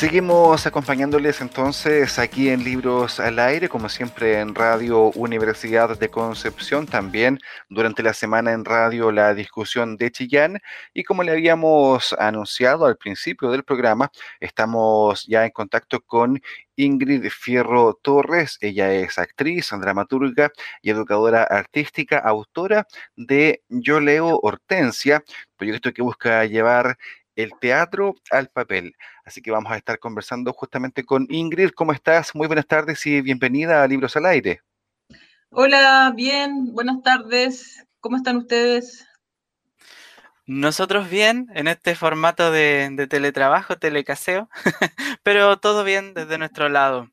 Seguimos 0.00 0.66
acompañándoles 0.66 1.42
entonces 1.42 2.18
aquí 2.18 2.48
en 2.48 2.64
Libros 2.64 3.20
al 3.20 3.38
Aire, 3.38 3.68
como 3.68 3.90
siempre 3.90 4.40
en 4.40 4.54
Radio 4.54 5.10
Universidad 5.10 5.98
de 5.98 6.08
Concepción, 6.08 6.86
también 6.86 7.38
durante 7.68 8.02
la 8.02 8.14
semana 8.14 8.52
en 8.52 8.64
Radio 8.64 9.12
La 9.12 9.34
Discusión 9.34 9.98
de 9.98 10.10
Chillán. 10.10 10.58
Y 10.94 11.04
como 11.04 11.22
le 11.22 11.32
habíamos 11.32 12.14
anunciado 12.14 12.86
al 12.86 12.96
principio 12.96 13.50
del 13.50 13.62
programa, 13.62 14.10
estamos 14.40 15.26
ya 15.26 15.44
en 15.44 15.50
contacto 15.50 16.00
con 16.00 16.40
Ingrid 16.76 17.28
Fierro 17.28 17.92
Torres. 17.92 18.56
Ella 18.62 18.94
es 18.94 19.18
actriz, 19.18 19.68
dramaturga 19.70 20.50
y 20.80 20.88
educadora 20.88 21.42
artística, 21.42 22.18
autora 22.18 22.86
de 23.16 23.62
Yo 23.68 24.00
Leo 24.00 24.40
Hortensia, 24.42 25.22
proyecto 25.58 25.92
que 25.92 26.00
busca 26.00 26.46
llevar 26.46 26.96
el 27.42 27.52
teatro 27.58 28.14
al 28.30 28.48
papel. 28.48 28.94
Así 29.24 29.42
que 29.42 29.50
vamos 29.50 29.72
a 29.72 29.76
estar 29.76 29.98
conversando 29.98 30.52
justamente 30.52 31.04
con 31.04 31.26
Ingrid. 31.30 31.70
¿Cómo 31.70 31.92
estás? 31.92 32.34
Muy 32.34 32.46
buenas 32.46 32.66
tardes 32.66 33.04
y 33.06 33.20
bienvenida 33.20 33.82
a 33.82 33.88
Libros 33.88 34.16
al 34.16 34.26
Aire. 34.26 34.60
Hola, 35.50 36.12
bien, 36.14 36.72
buenas 36.72 37.02
tardes. 37.02 37.84
¿Cómo 38.00 38.16
están 38.16 38.36
ustedes? 38.36 39.06
Nosotros 40.46 41.08
bien, 41.08 41.48
en 41.54 41.68
este 41.68 41.94
formato 41.94 42.50
de, 42.50 43.06
teletrabajo, 43.08 43.78
telecaseo, 43.78 44.48
pero 45.22 45.58
todo 45.58 45.84
bien 45.84 46.12
desde 46.14 46.38
nuestro 46.38 46.68
lado. 46.68 47.08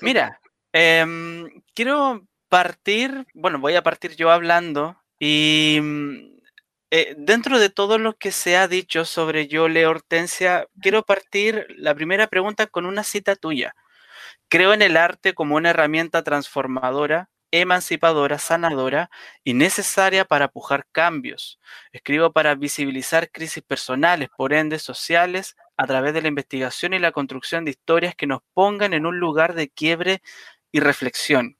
Mira, 0.00 0.40
em, 0.72 1.62
quiero 1.74 2.26
partir, 2.48 3.26
bueno, 3.34 3.58
voy 3.58 3.74
a 3.76 3.82
partir 3.82 4.14
yo 4.14 4.30
hablando 4.30 5.02
y 5.18 5.78
mm, 5.82 6.35
eh, 6.98 7.14
dentro 7.18 7.58
de 7.58 7.68
todo 7.68 7.98
lo 7.98 8.16
que 8.16 8.32
se 8.32 8.56
ha 8.56 8.68
dicho 8.68 9.04
sobre 9.04 9.48
Yole 9.48 9.86
Hortensia, 9.86 10.66
quiero 10.80 11.02
partir 11.02 11.66
la 11.76 11.94
primera 11.94 12.26
pregunta 12.26 12.66
con 12.66 12.86
una 12.86 13.04
cita 13.04 13.36
tuya. 13.36 13.76
Creo 14.48 14.72
en 14.72 14.80
el 14.80 14.96
arte 14.96 15.34
como 15.34 15.56
una 15.56 15.70
herramienta 15.70 16.24
transformadora, 16.24 17.28
emancipadora, 17.50 18.38
sanadora 18.38 19.10
y 19.44 19.52
necesaria 19.52 20.24
para 20.24 20.48
pujar 20.48 20.86
cambios. 20.90 21.60
Escribo 21.92 22.32
para 22.32 22.54
visibilizar 22.54 23.30
crisis 23.30 23.62
personales, 23.62 24.30
por 24.34 24.54
ende 24.54 24.78
sociales, 24.78 25.54
a 25.76 25.86
través 25.86 26.14
de 26.14 26.22
la 26.22 26.28
investigación 26.28 26.94
y 26.94 26.98
la 26.98 27.12
construcción 27.12 27.66
de 27.66 27.72
historias 27.72 28.14
que 28.14 28.26
nos 28.26 28.40
pongan 28.54 28.94
en 28.94 29.04
un 29.04 29.18
lugar 29.20 29.52
de 29.52 29.68
quiebre 29.68 30.22
y 30.72 30.80
reflexión. 30.80 31.58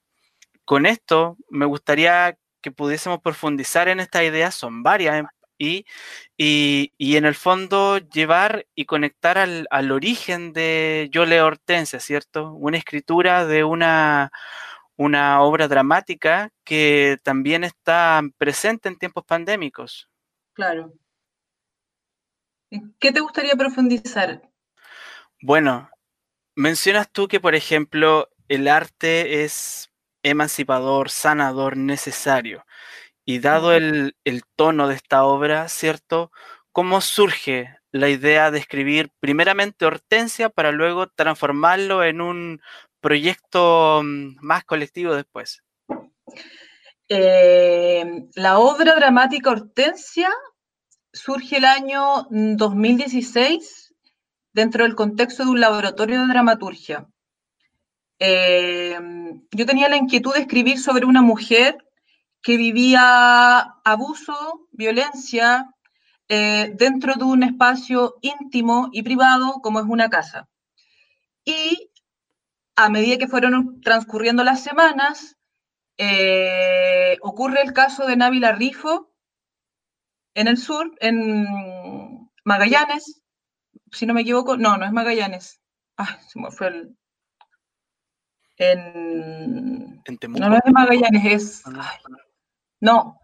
Con 0.65 0.87
esto 0.87 1.37
me 1.51 1.67
gustaría 1.67 2.39
que 2.67 2.73
pudiésemos 2.73 3.21
profundizar 3.21 3.87
en 3.87 4.01
esta 4.01 4.25
idea 4.25 4.51
son 4.51 4.83
varias 4.83 5.19
em, 5.19 5.27
y, 5.57 5.87
y, 6.37 7.17
en 7.17 7.25
el 7.25 7.37
fondo 7.37 7.99
llevar 7.99 8.67
y 8.75 8.87
conectar 8.87 9.39
al, 9.39 9.93
origen 9.93 10.53
de 10.53 11.09
Yole 11.13 11.41
Hortensia, 11.41 12.01
¿cierto? 12.01 12.53
Una 12.55 12.77
escritura 12.77 13.47
de 13.47 13.63
una, 13.63 14.33
una 14.97 15.43
obra 15.43 15.69
dramática 15.69 16.51
que 16.65 17.19
también 17.23 17.63
está 17.63 18.21
presente 18.37 18.89
en 18.89 18.99
tiempos 18.99 19.25
pandémicos. 19.25 20.11
Claro. 20.53 20.93
¿Qué 22.99 23.13
te 23.13 23.21
gustaría 23.21 23.55
profundizar? 23.55 24.43
Bueno, 25.41 25.89
mencionas 26.57 27.13
tú 27.13 27.29
que, 27.29 27.39
por 27.39 27.55
ejemplo, 27.55 28.29
el 28.49 28.67
arte 28.67 29.45
es 29.45 29.93
emancipador, 30.31 31.11
sanador, 31.11 31.77
necesario. 31.77 32.65
Y 33.25 33.39
dado 33.39 33.73
el, 33.73 34.15
tono 34.57 34.89
de 34.89 34.95
esta 34.95 35.25
obra, 35.25 35.69
¿cierto? 35.69 36.31
¿Cómo 36.73 37.01
surge 37.01 37.77
la 37.93 38.09
idea 38.09 38.51
de 38.51 38.59
escribir 38.59 39.11
primeramente 39.21 39.87
Hortensia 39.87 40.49
para 40.49 40.73
luego 40.73 41.09
transformarlo 41.09 42.05
en 42.05 42.21
un 42.21 42.61
proyecto 43.01 44.03
mm, 44.03 44.37
más 44.41 44.65
colectivo 44.65 45.15
después? 45.15 45.63
Eh, 47.09 48.27
la 48.35 48.59
obra 48.59 48.95
dramática 48.97 49.51
Hortensia 49.51 50.31
surge 51.13 51.57
el 51.57 51.65
año 51.65 52.27
2016 52.31 53.95
dentro 54.53 54.85
del 54.85 54.95
contexto 54.95 55.45
de 55.45 55.51
un 55.51 55.61
laboratorio 55.61 56.21
de 56.21 56.27
dramaturgia. 56.27 57.07
Eh, 58.19 58.86
yo 59.51 59.67
tenía 59.67 59.89
la 59.89 59.97
inquietud 59.97 60.35
de 60.35 60.41
escribir 60.41 60.79
sobre 60.79 61.07
una 61.07 61.23
mujer 61.23 61.79
que 62.43 62.57
vivía 62.57 63.61
abuso, 63.85 64.69
violencia, 64.71 65.69
eh, 66.29 66.73
dentro 66.75 67.15
de 67.15 67.25
un 67.25 67.43
espacio 67.43 68.17
íntimo 68.21 68.89
y 68.93 69.03
privado 69.03 69.61
como 69.63 69.81
es 69.81 69.87
una 69.87 70.09
casa. 70.09 70.49
Y 71.45 71.91
a 72.77 72.89
medida 72.89 73.19
que 73.19 73.29
fueron 73.29 73.81
transcurriendo 73.81 74.45
las 74.45 74.63
semanas, 74.63 75.37
eh, 75.99 77.17
ocurre 77.23 77.63
el 77.63 77.73
caso 77.73 78.07
de 78.07 78.17
Návila 78.17 78.53
Rifo 78.53 79.13
en 80.35 80.49
el 80.49 80.59
sur, 80.59 80.95
en 81.01 81.47
Magallanes, 82.45 83.23
si 83.93 84.07
no 84.07 84.15
me 84.15 84.23
equivoco, 84.23 84.57
no, 84.57 84.77
no 84.77 84.85
es 84.85 84.93
Magallanes. 84.93 85.61
Ah, 85.97 86.19
se 86.29 86.39
me 86.39 86.51
fue 86.51 86.69
el, 86.69 86.97
en... 88.59 90.03
no, 90.29 90.49
no 90.49 90.57
es 90.57 90.63
de 90.65 90.73
Magallanes, 90.73 91.25
es... 91.25 91.63
Ah, 91.67 91.99
no, 92.81 93.21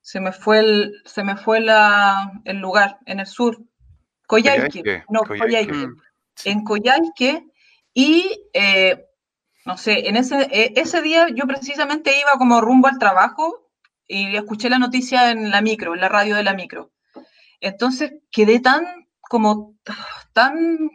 se 0.00 0.20
me 0.20 0.32
fue 0.32 0.60
el, 0.60 1.02
se 1.04 1.24
me 1.24 1.36
fue 1.36 1.58
el 1.58 2.56
lugar, 2.58 2.98
en 3.06 3.20
el 3.20 3.26
sur. 3.26 3.58
Coyhaique, 4.26 5.04
no, 5.08 5.20
Coyhaique. 5.20 5.72
Mm, 5.72 5.96
en 6.44 6.64
Coyhaique, 6.64 7.46
y 7.92 8.48
eh, 8.52 9.06
no 9.64 9.76
sé, 9.76 10.08
en 10.08 10.16
ese, 10.16 10.48
e, 10.52 10.72
ese 10.76 11.02
día 11.02 11.28
yo 11.28 11.46
precisamente 11.46 12.18
iba 12.20 12.38
como 12.38 12.60
rumbo 12.60 12.86
al 12.86 12.98
trabajo 12.98 13.68
y 14.06 14.36
escuché 14.36 14.70
la 14.70 14.78
noticia 14.78 15.32
en 15.32 15.50
la 15.50 15.60
micro, 15.60 15.94
en 15.94 16.00
la 16.00 16.08
radio 16.08 16.36
de 16.36 16.44
la 16.44 16.54
micro. 16.54 16.92
Entonces 17.60 18.12
quedé 18.30 18.60
tan, 18.60 19.08
como, 19.20 19.74
tan 20.32 20.88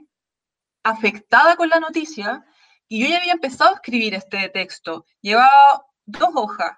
afectada 0.84 1.58
con 1.58 1.70
la 1.70 1.80
noticia 1.80 2.46
y 2.92 3.00
yo 3.00 3.08
ya 3.08 3.20
había 3.20 3.32
empezado 3.32 3.70
a 3.70 3.76
escribir 3.76 4.14
este 4.16 4.50
texto, 4.50 5.06
llevaba 5.22 5.86
dos 6.06 6.30
hojas 6.34 6.78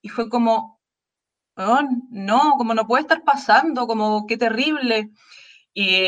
y 0.00 0.08
fue 0.08 0.30
como, 0.30 0.80
no, 1.56 2.52
como 2.56 2.74
no 2.74 2.86
puede 2.86 3.02
estar 3.02 3.24
pasando, 3.24 3.88
como 3.88 4.24
qué 4.28 4.36
terrible. 4.36 5.10
Y, 5.74 6.06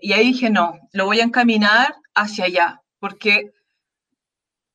y, 0.00 0.12
ahí 0.12 0.26
dije, 0.28 0.50
no, 0.50 0.78
lo 0.92 1.06
voy 1.06 1.18
a 1.18 1.24
encaminar 1.24 1.96
hacia 2.14 2.44
allá, 2.44 2.80
porque 3.00 3.50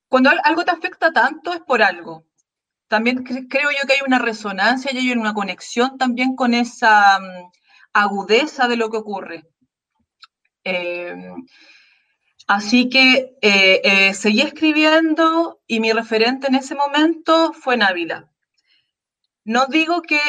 cuando 0.10 0.30
algo 0.44 0.66
te 0.66 0.72
afecta 0.72 1.14
tanto 1.14 1.54
es 1.54 1.62
por 1.62 1.82
algo. 1.82 2.26
También 2.90 3.24
creo 3.24 3.72
yo 3.72 3.88
que 3.88 3.94
hay 3.94 4.02
una 4.06 4.20
resonancia 4.20 4.92
y 4.92 4.98
hay 4.98 5.12
una 5.14 5.34
conexión 5.34 5.98
también 5.98 6.36
con 6.36 6.54
esa 6.54 7.18
mm, 7.22 7.52
agudeza 7.94 8.68
de 8.68 8.76
lo 8.76 8.90
que 8.90 8.98
ocurre. 8.98 9.46
Eh, 10.66 11.16
Así 12.48 12.90
que 12.90 13.38
eh, 13.42 13.82
eh, 13.84 14.14
seguí 14.14 14.42
escribiendo 14.42 15.60
y 15.68 15.82
mi 15.82 15.92
referente 15.92 16.48
en 16.48 16.56
ese 16.56 16.76
momento 16.76 17.52
fue 17.52 17.76
Návila. 17.76 18.32
No 19.44 19.68
digo 19.68 20.02
que, 20.02 20.20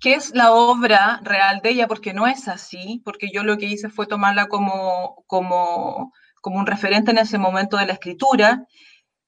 que, 0.00 0.14
es 0.14 0.34
la 0.34 0.52
obra 0.52 1.20
real 1.22 1.60
de 1.62 1.70
ella, 1.70 1.86
porque 1.86 2.12
no 2.12 2.26
es 2.26 2.48
así, 2.48 3.00
porque 3.04 3.30
yo 3.32 3.44
lo 3.44 3.58
que 3.58 3.66
hice 3.66 3.88
fue 3.90 4.06
tomarla 4.08 4.48
como, 4.48 5.24
como, 5.28 6.12
como 6.40 6.58
un 6.58 6.66
referente 6.66 7.12
en 7.12 7.18
ese 7.18 7.38
momento 7.38 7.76
de 7.76 7.86
la 7.86 7.92
escritura 7.92 8.66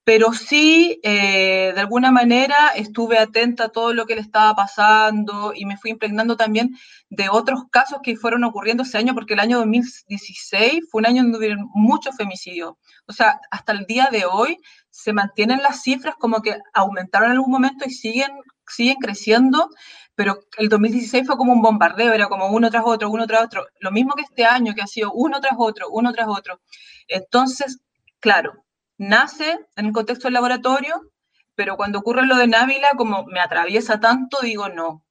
pero 0.05 0.35
sí, 0.35 1.01
eh, 1.03 1.73
de 1.75 1.81
alguna 1.81 2.11
manera, 2.11 2.73
estuve 2.77 3.19
atenta 3.19 3.65
a 3.65 3.69
todo 3.71 3.95
lo 3.95 4.05
que 4.05 4.15
le 4.15 4.21
estaba 4.21 4.55
pasando 4.55 5.53
y 5.55 5.65
me 5.65 5.79
fui 5.79 5.91
impregnando 5.93 6.37
también 6.37 6.77
de 7.09 7.31
otros 7.31 7.63
casos 7.71 8.01
que 8.03 8.17
fueron 8.17 8.45
ocurriendo 8.45 8.83
ese 8.83 8.99
año, 8.99 9.15
porque 9.15 9.33
el 9.33 9.41
año 9.41 9.59
2016 9.59 10.85
fue 10.91 11.01
un 11.01 11.07
año 11.07 11.23
donde 11.23 11.55
hubo 11.55 11.71
muchos 11.75 12.15
femicidios. 12.17 12.75
O 13.07 13.13
sea, 13.15 13.41
hasta 13.51 13.73
el 13.73 13.87
día 13.87 14.09
de 14.13 14.27
hoy 14.27 14.59
se 14.91 15.15
mantienen 15.15 15.63
las 15.63 15.83
cifras 15.83 16.17
como 16.19 16.43
que 16.43 16.59
aumentaron 16.75 17.31
en 17.31 17.37
algún 17.37 17.51
momento 17.51 17.87
y 17.87 17.91
siguen, 17.91 18.31
siguen 18.69 18.97
creciendo, 19.01 19.71
pero 20.15 20.39
el 20.59 20.69
2016 20.69 21.27
fue 21.27 21.37
como 21.39 21.53
un 21.55 21.63
bombardeo, 21.63 22.13
era 22.13 22.29
como 22.29 22.49
uno 22.49 22.71
tras 22.71 22.85
otro, 22.87 23.09
uno 23.11 23.27
tras 23.27 23.45
otro. 23.45 23.67
Lo 23.81 23.91
mismo 23.91 24.15
que 24.15 24.23
este 24.23 24.45
año, 24.45 24.75
que 24.75 24.83
ha 24.83 24.87
sido 24.87 25.13
uno 25.13 25.41
tras 25.41 25.55
otro, 25.57 25.89
uno 25.91 26.13
tras 26.13 26.29
otro. 26.29 26.61
Entonces, 27.09 27.81
claro, 28.21 28.64
nace 28.99 29.59
en 29.77 29.87
el 29.87 29.93
contexto 29.93 30.29
del 30.29 30.35
laboratorio, 30.35 31.03
pero 31.55 31.77
cuando 31.77 32.01
ocurre 32.01 32.27
lo 32.27 32.37
de 32.37 32.49
Návila, 32.49 32.91
como 32.97 33.25
me 33.27 33.41
atraviesa 33.41 34.01
tanto, 34.01 34.39
digo, 34.43 34.69
no, 34.69 35.05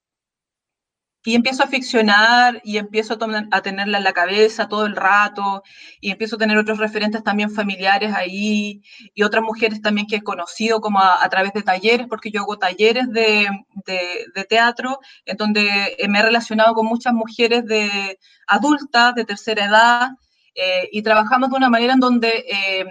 y 1.25 1.35
empiezo 1.35 1.63
a 1.63 1.67
ficcionar 1.67 2.61
y 2.63 2.77
empiezo 2.77 3.17
a, 3.51 3.61
tenerla 3.61 3.97
en 3.97 4.03
la 4.03 4.13
cabeza 4.13 4.67
todo 4.67 4.85
el 4.85 4.95
rato 4.95 5.63
y 6.01 6.11
empiezo 6.11 6.35
a 6.35 6.39
tener 6.39 6.57
otros 6.57 6.79
referentes 6.79 7.23
también 7.23 7.49
familiares 7.49 8.13
ahí 8.13 8.81
y 9.13 9.23
otras 9.23 9.43
mujeres 9.43 9.81
también 9.81 10.05
que 10.07 10.17
he 10.17 10.23
conocido 10.23 10.81
como 10.81 10.99
a, 10.99 11.27
través 11.29 11.53
de 11.53 11.63
talleres, 11.63 12.07
porque 12.07 12.29
yo 12.29 12.41
hago 12.41 12.57
talleres 12.57 13.09
de, 13.09 13.47
de, 13.85 14.43
teatro 14.49 14.99
en 15.25 15.37
donde 15.37 15.95
me 16.09 16.19
he 16.19 16.23
relacionado 16.23 16.73
con 16.75 16.85
muchas 16.85 17.13
mujeres 17.13 17.65
de 17.65 18.19
adultas, 18.47 19.15
de 19.15 19.25
tercera 19.25 19.65
edad, 19.65 20.09
eh, 20.55 20.89
y 20.91 21.01
trabajamos 21.01 21.49
de 21.49 21.55
una 21.55 21.69
manera 21.69 21.93
en 21.93 21.99
donde 21.99 22.45
eh, 22.47 22.85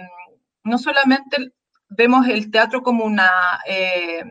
no 0.63 0.77
solamente 0.77 1.53
vemos 1.89 2.27
el 2.27 2.51
teatro 2.51 2.81
como 2.83 3.05
una... 3.05 3.29
Eh, 3.67 4.23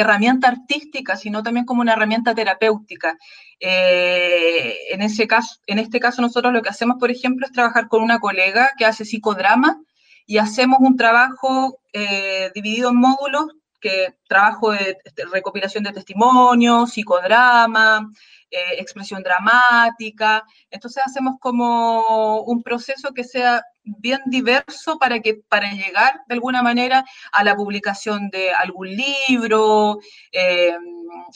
herramienta 0.00 0.48
artística, 0.48 1.16
sino 1.16 1.42
también 1.42 1.66
como 1.66 1.80
una 1.80 1.94
herramienta 1.94 2.34
terapéutica. 2.34 3.16
Eh, 3.60 4.76
en, 4.90 5.02
ese 5.02 5.26
caso, 5.26 5.56
en 5.66 5.78
este 5.78 6.00
caso, 6.00 6.22
nosotros 6.22 6.52
lo 6.52 6.62
que 6.62 6.68
hacemos, 6.68 6.96
por 6.98 7.10
ejemplo, 7.10 7.46
es 7.46 7.52
trabajar 7.52 7.88
con 7.88 8.02
una 8.02 8.20
colega 8.20 8.70
que 8.78 8.86
hace 8.86 9.04
psicodrama 9.04 9.80
y 10.26 10.38
hacemos 10.38 10.78
un 10.80 10.96
trabajo 10.96 11.80
eh, 11.92 12.50
dividido 12.54 12.90
en 12.90 12.96
módulos, 12.96 13.46
que 13.80 14.16
trabajo 14.28 14.72
de, 14.72 14.98
recopilación 15.32 15.84
de 15.84 15.92
testimonios, 15.92 16.90
psicodrama, 16.90 18.10
eh, 18.50 18.76
expresión 18.78 19.22
dramática. 19.22 20.44
Entonces 20.70 21.02
hacemos 21.06 21.36
como 21.40 22.40
un 22.42 22.62
proceso 22.62 23.12
que 23.14 23.24
sea 23.24 23.62
bien 23.82 24.20
diverso 24.26 24.98
para, 24.98 25.20
que, 25.20 25.40
para 25.48 25.72
llegar 25.72 26.20
de 26.28 26.34
alguna 26.34 26.62
manera 26.62 27.04
a 27.32 27.44
la 27.44 27.56
publicación 27.56 28.30
de 28.30 28.52
algún 28.52 28.88
libro, 28.88 29.98
eh, 30.32 30.76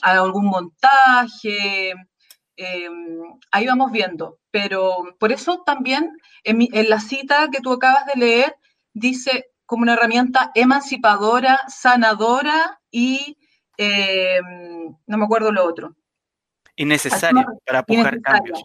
a 0.02 0.10
algún 0.12 0.46
montaje. 0.46 1.94
Eh, 2.56 2.88
ahí 3.50 3.66
vamos 3.66 3.90
viendo, 3.92 4.38
pero 4.50 5.16
por 5.18 5.32
eso 5.32 5.62
también 5.64 6.16
en, 6.44 6.68
la 6.88 7.00
cita 7.00 7.48
que 7.50 7.60
tú 7.60 7.72
acabas 7.72 8.06
de 8.06 8.20
leer 8.20 8.56
dice 8.92 9.46
como 9.64 9.82
una 9.82 9.94
herramienta 9.94 10.50
emancipadora, 10.54 11.60
sanadora 11.68 12.80
y 12.90 13.38
eh, 13.78 14.40
no 15.06 15.18
me 15.18 15.24
acuerdo 15.24 15.50
lo 15.50 15.64
otro. 15.64 15.96
Y 16.76 16.84
necesaria 16.84 17.46
para 17.66 17.80
apujar 17.80 18.20
cambios. 18.20 18.62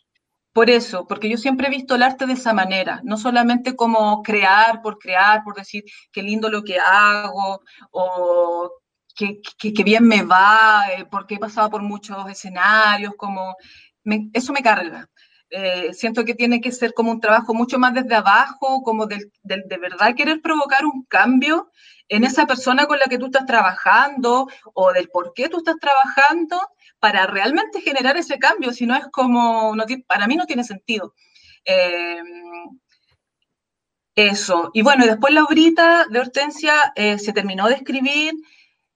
Por 0.57 0.71
eso, 0.71 1.05
porque 1.05 1.29
yo 1.29 1.37
siempre 1.37 1.67
he 1.67 1.69
visto 1.69 1.93
el 1.93 2.01
arte 2.01 2.25
de 2.25 2.33
esa 2.33 2.51
manera, 2.51 2.99
no 3.03 3.15
solamente 3.17 3.75
como 3.75 4.23
crear 4.23 4.81
por 4.81 4.97
crear, 4.97 5.43
por 5.43 5.53
decir 5.53 5.83
qué 6.11 6.23
lindo 6.23 6.49
lo 6.49 6.63
que 6.63 6.79
hago 6.79 7.61
o 7.91 8.71
qué, 9.15 9.83
bien 9.83 10.07
me 10.07 10.23
va, 10.23 10.85
eh, 10.97 11.05
porque 11.11 11.35
he 11.35 11.39
pasado 11.39 11.69
por 11.69 11.83
muchos 11.83 12.27
escenarios, 12.27 13.13
como 13.17 13.55
eso 14.33 14.51
me 14.51 14.63
carga. 14.63 15.07
Eh, 15.51 15.93
siento 15.93 16.25
que 16.25 16.33
tiene 16.33 16.59
que 16.59 16.71
ser 16.71 16.93
como 16.95 17.11
un 17.11 17.21
trabajo 17.21 17.53
mucho 17.53 17.77
más 17.77 17.93
desde 17.93 18.15
abajo, 18.15 18.81
como 18.81 19.05
de 19.05 19.29
verdad 19.79 20.15
querer 20.15 20.41
provocar 20.41 20.85
un 20.85 21.03
cambio 21.03 21.69
en 22.09 22.23
esa 22.23 22.45
persona 22.45 22.85
con 22.85 22.99
la 22.99 23.05
que 23.05 23.17
tú 23.17 23.25
estás 23.25 23.45
trabajando 23.45 24.47
o 24.73 24.93
del 24.93 25.09
por 25.09 25.33
qué 25.33 25.49
tú 25.49 25.57
estás 25.57 25.77
trabajando 25.79 26.59
para 26.99 27.27
realmente 27.27 27.81
generar 27.81 28.17
ese 28.17 28.39
cambio, 28.39 28.71
si 28.71 28.85
no 28.85 28.95
es 28.95 29.05
como, 29.11 29.75
para 30.07 30.27
mí 30.27 30.35
no 30.35 30.45
tiene 30.45 30.63
sentido. 30.63 31.13
Eh, 31.65 32.21
eso. 34.17 34.71
Y 34.73 34.81
bueno, 34.81 35.05
después 35.05 35.33
la 35.33 35.43
obrita 35.43 36.05
de 36.09 36.19
Hortensia 36.19 36.73
eh, 36.95 37.19
se 37.19 37.33
terminó 37.33 37.67
de 37.67 37.75
escribir, 37.75 38.33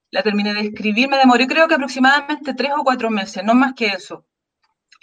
la 0.10 0.24
terminé 0.24 0.54
de 0.54 0.62
escribir, 0.62 1.10
me 1.10 1.18
demoré 1.18 1.48
creo 1.48 1.68
que 1.68 1.76
aproximadamente 1.76 2.54
tres 2.56 2.72
o 2.76 2.84
cuatro 2.84 3.10
meses, 3.12 3.44
no 3.44 3.54
más 3.54 3.74
que 3.74 3.88
eso. 3.88 4.26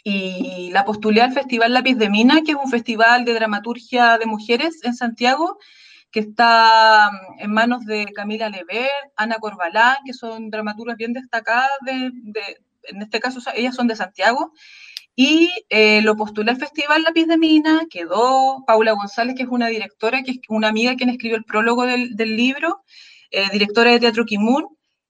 Y 0.02 0.70
la 0.72 0.84
postulé 0.84 1.22
al 1.22 1.32
Festival 1.32 1.72
Lápiz 1.72 1.94
de 1.96 2.10
Mina, 2.10 2.42
que 2.42 2.52
es 2.52 2.58
un 2.62 2.70
festival 2.70 3.24
de 3.24 3.34
dramaturgia 3.34 4.18
de 4.18 4.26
mujeres 4.26 4.80
en 4.82 4.94
Santiago, 4.94 5.58
que 6.10 6.20
está 6.20 7.10
mm, 7.10 7.40
en 7.40 7.52
manos 7.52 7.84
de 7.84 8.06
Camila 8.14 8.48
Lever, 8.48 8.90
Ana 9.16 9.36
Corbalán, 9.36 9.96
que 10.04 10.12
son 10.12 10.50
dramaturgas 10.50 10.96
bien 10.96 11.12
destacadas 11.12 11.70
de, 11.82 12.12
en 12.84 13.02
este 13.02 13.20
caso 13.20 13.40
ellas 13.54 13.74
son 13.74 13.86
de 13.86 13.96
Santiago, 13.96 14.52
y 15.20 15.50
eh, 15.68 16.00
lo 16.02 16.16
postulé 16.16 16.52
al 16.52 16.58
Festival 16.58 17.02
Lápiz 17.02 17.26
de 17.26 17.36
Mina, 17.36 17.86
quedó 17.90 18.62
Paula 18.66 18.92
González, 18.92 19.34
que 19.34 19.42
es 19.42 19.48
una 19.48 19.66
directora, 19.66 20.22
que 20.22 20.30
es 20.30 20.38
una 20.48 20.68
amiga 20.68 20.94
quien 20.94 21.10
escribió 21.10 21.36
el 21.36 21.44
prólogo 21.44 21.84
del, 21.86 22.14
libro, 22.36 22.84
eh, 23.32 23.48
directora 23.50 23.90
de 23.90 23.98
Teatro 23.98 24.24
Kimun. 24.24 24.68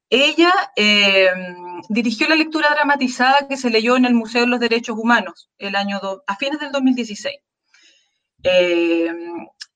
Ella 0.09 0.51
eh, 0.77 1.29
dirigió 1.91 2.27
la 2.27 2.37
lectura 2.37 2.71
dramatizada 2.71 3.47
que 3.49 3.59
se 3.59 3.69
leyó 3.69 3.99
en 3.99 4.07
el 4.07 4.15
Museo 4.15 4.41
de 4.41 4.47
los 4.47 4.61
Derechos 4.61 4.97
Humanos 4.99 5.51
el 5.59 5.77
año 5.77 6.01
a 6.27 6.37
fines 6.37 6.59
del 6.59 6.73
2016. 6.73 7.37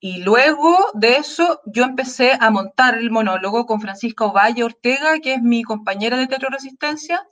Y 0.04 0.20
luego 0.24 0.76
de 0.94 1.14
eso 1.14 1.60
yo 1.64 1.84
empecé 1.84 2.36
a 2.40 2.50
montar 2.50 2.98
el 2.98 3.12
monólogo 3.12 3.66
con 3.66 3.80
Francisca 3.80 4.24
Ovalle 4.24 4.64
Ortega, 4.64 5.20
que 5.20 5.34
es 5.34 5.42
mi 5.42 5.62
compañera 5.62 6.16
de 6.16 6.26
Teatro 6.26 6.48
Resistencia, 6.50 7.24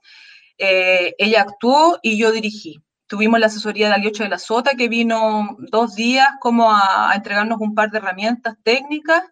eh, 0.56 1.16
ella 1.18 1.42
actuó 1.42 1.98
y 2.00 2.16
yo 2.16 2.30
dirigí. 2.30 2.80
Tuvimos 3.08 3.40
la 3.40 3.46
asesoría 3.46 3.88
de 3.88 3.94
Aliocho 3.94 4.22
de 4.22 4.28
la 4.28 4.38
Sota, 4.38 4.76
que 4.76 4.88
vino 4.88 5.56
dos 5.72 5.96
días 5.96 6.28
como 6.38 6.70
a, 6.70 7.10
entregarnos 7.12 7.58
un 7.60 7.74
par 7.74 7.90
de 7.90 7.98
herramientas 7.98 8.54
técnicas 8.62 9.24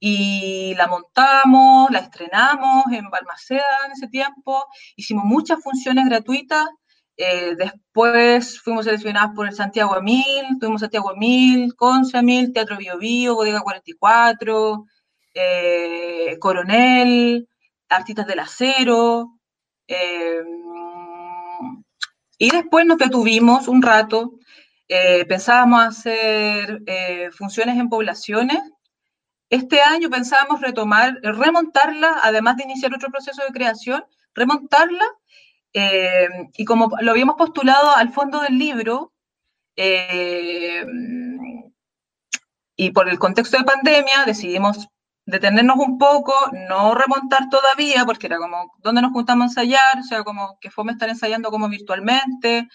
y 0.00 0.72
la 0.76 0.86
montamos, 0.86 1.90
la 1.90 1.98
estrenamos 1.98 2.84
en 2.90 3.10
Balmaceda 3.10 3.84
en 3.84 3.92
ese 3.92 4.08
tiempo. 4.08 4.64
Hicimos 4.96 5.26
muchas 5.26 5.62
funciones 5.62 6.06
gratuitas. 6.06 6.66
Eh, 7.18 7.54
después 7.56 8.60
fuimos 8.60 8.86
seleccionadas 8.86 9.34
por 9.34 9.46
el 9.46 9.54
Santiago 9.54 9.96
Emil, 9.98 10.58
tuvimos 10.58 10.80
Santiago 10.80 11.12
Emil, 11.12 11.74
Conce 11.74 12.18
Teatro 12.54 12.78
Bio 12.78 12.96
Bio, 12.96 13.34
Bodega 13.34 13.60
44, 13.60 14.86
eh, 15.34 16.36
Coronel, 16.40 17.48
Artistas 17.90 18.26
del 18.26 18.38
Acero. 18.38 19.34
Y 22.38 22.50
después 22.50 22.86
nos 22.86 22.98
detuvimos 22.98 23.66
un 23.66 23.82
rato, 23.82 24.38
eh, 24.86 25.24
pensábamos 25.26 25.84
hacer 25.84 26.82
eh, 26.86 27.30
funciones 27.32 27.76
en 27.76 27.88
poblaciones. 27.88 28.60
Este 29.50 29.80
año 29.80 30.08
pensábamos 30.08 30.60
retomar, 30.60 31.18
remontarla, 31.22 32.20
además 32.22 32.56
de 32.56 32.64
iniciar 32.64 32.94
otro 32.94 33.10
proceso 33.10 33.42
de 33.42 33.52
creación, 33.52 34.04
remontarla. 34.34 35.04
Eh, 35.72 36.28
y 36.56 36.64
como 36.64 36.90
lo 37.00 37.10
habíamos 37.10 37.36
postulado 37.36 37.94
al 37.94 38.12
fondo 38.12 38.40
del 38.40 38.58
libro, 38.58 39.12
y 42.76 42.90
por 42.90 43.08
el 43.08 43.18
contexto 43.18 43.58
de 43.58 43.64
pandemia 43.64 44.24
decidimos 44.26 44.88
detenernos 45.28 45.76
un 45.76 45.98
poco, 45.98 46.32
no 46.68 46.94
remontar 46.94 47.50
todavía, 47.50 48.04
porque 48.06 48.28
era 48.28 48.38
como, 48.38 48.72
¿dónde 48.78 49.02
nos 49.02 49.12
juntamos 49.12 49.44
a 49.44 49.48
ensayar? 49.48 49.98
O 50.00 50.02
sea, 50.02 50.24
como 50.24 50.58
que 50.58 50.70
fue 50.70 50.90
estar 50.90 51.08
ensayando 51.08 51.50
como 51.50 51.68
virtualmente. 51.68 52.66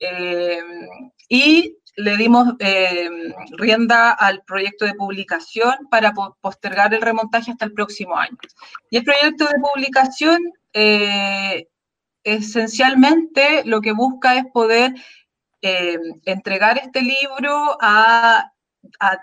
Eh, 0.00 0.62
y 1.28 1.76
le 1.96 2.16
dimos 2.16 2.54
eh, 2.60 3.10
rienda 3.50 4.12
al 4.12 4.42
proyecto 4.44 4.86
de 4.86 4.94
publicación 4.94 5.74
para 5.90 6.14
postergar 6.40 6.94
el 6.94 7.02
remontaje 7.02 7.50
hasta 7.50 7.66
el 7.66 7.74
próximo 7.74 8.16
año. 8.16 8.38
Y 8.90 8.96
el 8.96 9.04
proyecto 9.04 9.44
de 9.44 9.60
publicación 9.60 10.40
eh, 10.72 11.68
esencialmente 12.24 13.62
lo 13.64 13.80
que 13.80 13.92
busca 13.92 14.36
es 14.36 14.44
poder 14.52 14.94
entregar 15.60 16.78
este 16.78 17.02
libro 17.02 17.76
a 17.80 18.52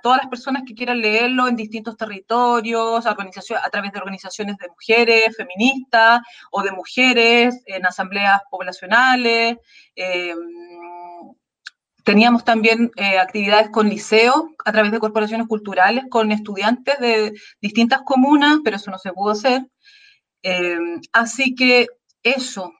todas 0.02 0.20
las 0.20 0.28
personas 0.28 0.64
que 0.66 0.76
quieran 0.76 1.02
leerlo 1.02 1.48
en 1.48 1.56
distintos 1.56 1.98
territorios, 1.98 3.06
a, 3.06 3.12
a 3.12 3.70
través 3.70 3.92
de 3.92 4.00
organizaciones 4.00 4.58
de 4.58 4.68
mujeres 4.70 5.36
feministas 5.36 6.22
o 6.52 6.62
de 6.62 6.72
mujeres 6.72 7.62
en 7.66 7.86
asambleas 7.86 8.42
poblacionales. 8.50 9.58
Em, 9.96 10.38
teníamos 12.04 12.44
también 12.44 12.92
eh, 12.98 13.18
actividades 13.18 13.70
con 13.70 13.90
liceos 13.90 14.46
a 14.64 14.72
través 14.72 14.92
de 14.92 15.00
corporaciones 15.00 15.48
culturales, 15.48 16.06
con 16.10 16.32
estudiantes 16.32 17.00
de 17.00 17.34
distintas 17.62 18.02
comunas, 18.04 18.60
pero 18.64 18.78
eso 18.78 18.92
no 18.92 19.00
se 19.00 19.12
pudo 19.12 19.32
hacer. 19.32 19.66
Em, 20.44 21.02
así 21.12 21.56
que 21.56 21.88
eso, 22.24 22.72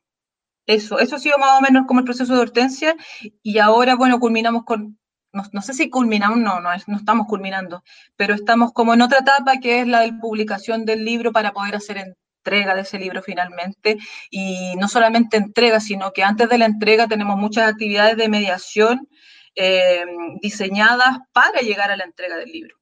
eso, 0.68 1.00
eso 1.00 1.16
ha 1.16 1.20
sido 1.20 1.38
más 1.38 1.60
o 1.60 1.62
menos 1.62 1.86
como 1.88 2.00
el 2.00 2.06
proceso 2.06 2.34
de 2.34 2.42
Hortensia 2.42 2.96
y 3.44 3.60
ahora, 3.60 3.96
bueno, 3.96 4.20
culminamos 4.20 4.64
con 4.66 4.98
no, 5.52 5.62
sé 5.62 5.74
si 5.74 5.90
culminamos, 5.90 6.38
no, 6.40 6.62
no, 6.62 6.70
no 6.88 6.98
estamos 6.98 7.28
culminando, 7.28 7.84
pero 8.16 8.34
estamos 8.34 8.72
como 8.72 8.94
en 8.94 9.02
otra 9.02 9.20
etapa 9.20 9.60
que 9.62 9.82
es 9.82 9.88
la 9.88 10.02
de 10.02 10.14
publicación 10.14 10.86
del 10.86 11.04
libro 11.04 11.32
para 11.34 11.52
poder 11.52 11.76
hacer 11.76 11.98
entrega 11.98 12.76
de 12.76 12.82
ese 12.82 13.00
libro 13.00 13.22
finalmente. 13.22 13.98
Y 14.30 14.76
no 14.78 14.88
solamente 14.88 15.38
entrega, 15.38 15.80
sino 15.80 16.14
que 16.14 16.24
antes 16.24 16.48
de 16.50 16.58
la 16.58 16.66
entrega 16.66 17.08
tenemos 17.08 17.38
muchas 17.38 17.70
actividades 17.70 18.18
de 18.18 18.30
mediación 18.30 19.10
eh, 19.56 20.06
diseñadas 20.42 21.20
para 21.34 21.62
llegar 21.62 21.92
a 21.92 21.98
la 21.98 22.04
entrega 22.06 22.38
del 22.38 22.52
libro. 22.52 22.76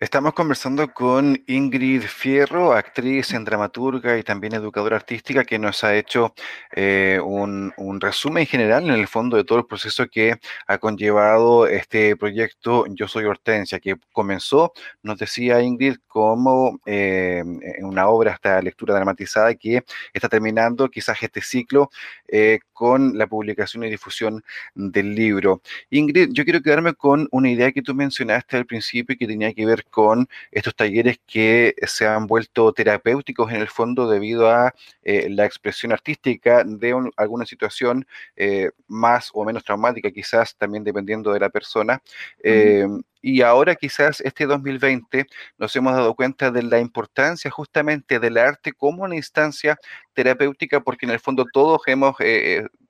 Estamos 0.00 0.32
conversando 0.34 0.92
con 0.92 1.42
Ingrid 1.46 2.02
Fierro, 2.02 2.72
actriz 2.72 3.32
en 3.32 3.44
dramaturga 3.44 4.16
y 4.18 4.22
también 4.22 4.54
educadora 4.54 4.96
artística, 4.96 5.44
que 5.44 5.58
nos 5.58 5.84
ha 5.84 5.94
hecho 5.94 6.34
eh, 6.74 7.20
un, 7.22 7.72
resumen 8.00 8.46
general 8.46 8.84
en 8.84 8.92
el 8.92 9.06
fondo 9.08 9.36
de 9.36 9.44
todo 9.44 9.58
el 9.58 9.66
proceso 9.66 10.06
que 10.08 10.36
ha 10.66 10.78
conllevado 10.78 11.66
este 11.66 12.16
proyecto 12.16 12.86
Yo 12.88 13.08
Soy 13.08 13.24
Hortensia, 13.24 13.78
que 13.78 13.96
comenzó, 14.12 14.72
nos 15.02 15.18
decía 15.18 15.60
Ingrid, 15.60 15.96
como 16.06 16.80
eh, 16.86 17.44
una 17.80 18.08
obra, 18.08 18.32
esta 18.32 18.62
lectura 18.62 18.94
dramatizada 18.94 19.54
que 19.54 19.84
está 20.12 20.28
terminando 20.28 20.88
quizás 20.88 21.22
este 21.22 21.42
ciclo 21.42 21.90
eh, 22.26 22.60
con 22.72 23.18
la 23.18 23.26
publicación 23.26 23.84
y 23.84 23.90
difusión 23.90 24.42
del 24.74 25.14
libro. 25.14 25.60
Ingrid, 25.90 26.30
yo 26.32 26.44
quiero 26.44 26.62
quedarme 26.62 26.94
con 26.94 27.28
una 27.30 27.50
idea 27.50 27.72
que 27.72 27.82
tú 27.82 27.94
mencionaste 27.94 28.56
al 28.56 28.66
principio 28.66 29.14
y 29.14 29.18
que 29.18 29.26
tenía 29.26 29.52
que 29.52 29.66
ver 29.66 29.69
con 29.90 30.28
estos 30.50 30.74
talleres 30.74 31.20
que 31.26 31.74
se 31.86 32.06
han 32.06 32.26
vuelto 32.26 32.72
terapéuticos 32.72 33.50
en 33.52 33.60
el 33.60 33.68
fondo 33.68 34.08
debido 34.08 34.50
a 34.50 34.74
eh, 35.02 35.28
la 35.30 35.44
expresión 35.44 35.92
artística 35.92 36.64
de 36.64 36.94
alguna 37.16 37.46
situación 37.46 38.06
eh, 38.36 38.70
más 38.88 39.30
o 39.34 39.44
menos 39.44 39.64
traumática, 39.64 40.10
quizás 40.10 40.56
también 40.56 40.84
dependiendo 40.84 41.32
de 41.32 41.40
la 41.40 41.50
persona. 41.50 42.02
Eh, 42.42 42.86
y 43.22 43.42
ahora 43.42 43.74
quizás 43.74 44.20
este 44.22 44.46
2020 44.46 45.26
nos 45.58 45.76
hemos 45.76 45.92
dado 45.94 46.14
cuenta 46.14 46.50
de 46.50 46.62
la 46.62 46.80
importancia 46.80 47.50
justamente 47.50 48.18
del 48.18 48.38
arte 48.38 48.72
como 48.72 49.04
una 49.04 49.16
instancia 49.16 49.78
terapéutica, 50.14 50.80
porque 50.80 51.06
en 51.06 51.12
el 51.12 51.20
fondo 51.20 51.44
todos 51.52 51.82
hemos 51.86 52.16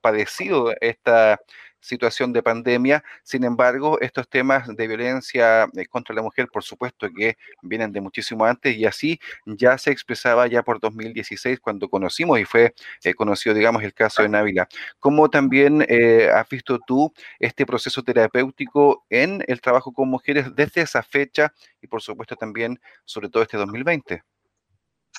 padecido 0.01 0.73
esta 0.81 1.41
situación 1.81 2.33
de 2.33 2.43
pandemia. 2.43 3.03
Sin 3.23 3.45
embargo, 3.45 3.99
estos 4.01 4.29
temas 4.29 4.69
de 4.69 4.87
violencia 4.87 5.65
eh, 5.77 5.87
contra 5.87 6.15
la 6.15 6.23
mujer, 6.23 6.49
por 6.49 6.63
supuesto 6.63 7.09
que 7.15 7.37
vienen 7.63 7.93
de 7.93 8.01
muchísimo 8.01 8.45
antes 8.45 8.77
y 8.77 8.85
así 8.85 9.19
ya 9.47 9.77
se 9.79 9.91
expresaba 9.91 10.47
ya 10.47 10.63
por 10.63 10.81
2016 10.81 11.61
cuando 11.61 11.89
conocimos 11.89 12.39
y 12.39 12.45
fue 12.45 12.75
eh, 13.03 13.15
conocido, 13.15 13.55
digamos, 13.55 13.83
el 13.83 13.95
caso 13.95 14.23
de 14.23 14.29
Návila. 14.29 14.69
¿Cómo 14.99 15.29
también 15.31 15.85
eh, 15.89 16.31
has 16.33 16.49
visto 16.49 16.79
tú 16.87 17.13
este 17.39 17.67
proceso 17.67 18.03
terapéutico 18.03 19.05
en 19.09 19.43
el 19.47 19.61
trabajo 19.61 19.93
con 19.93 20.09
mujeres 20.09 20.55
desde 20.55 20.83
esa 20.83 21.03
fecha 21.03 21.53
y 21.81 21.87
por 21.87 22.03
supuesto 22.03 22.37
también 22.37 22.81
sobre 23.05 23.29
todo 23.29 23.43
este 23.43 23.57
2020? 23.57 24.23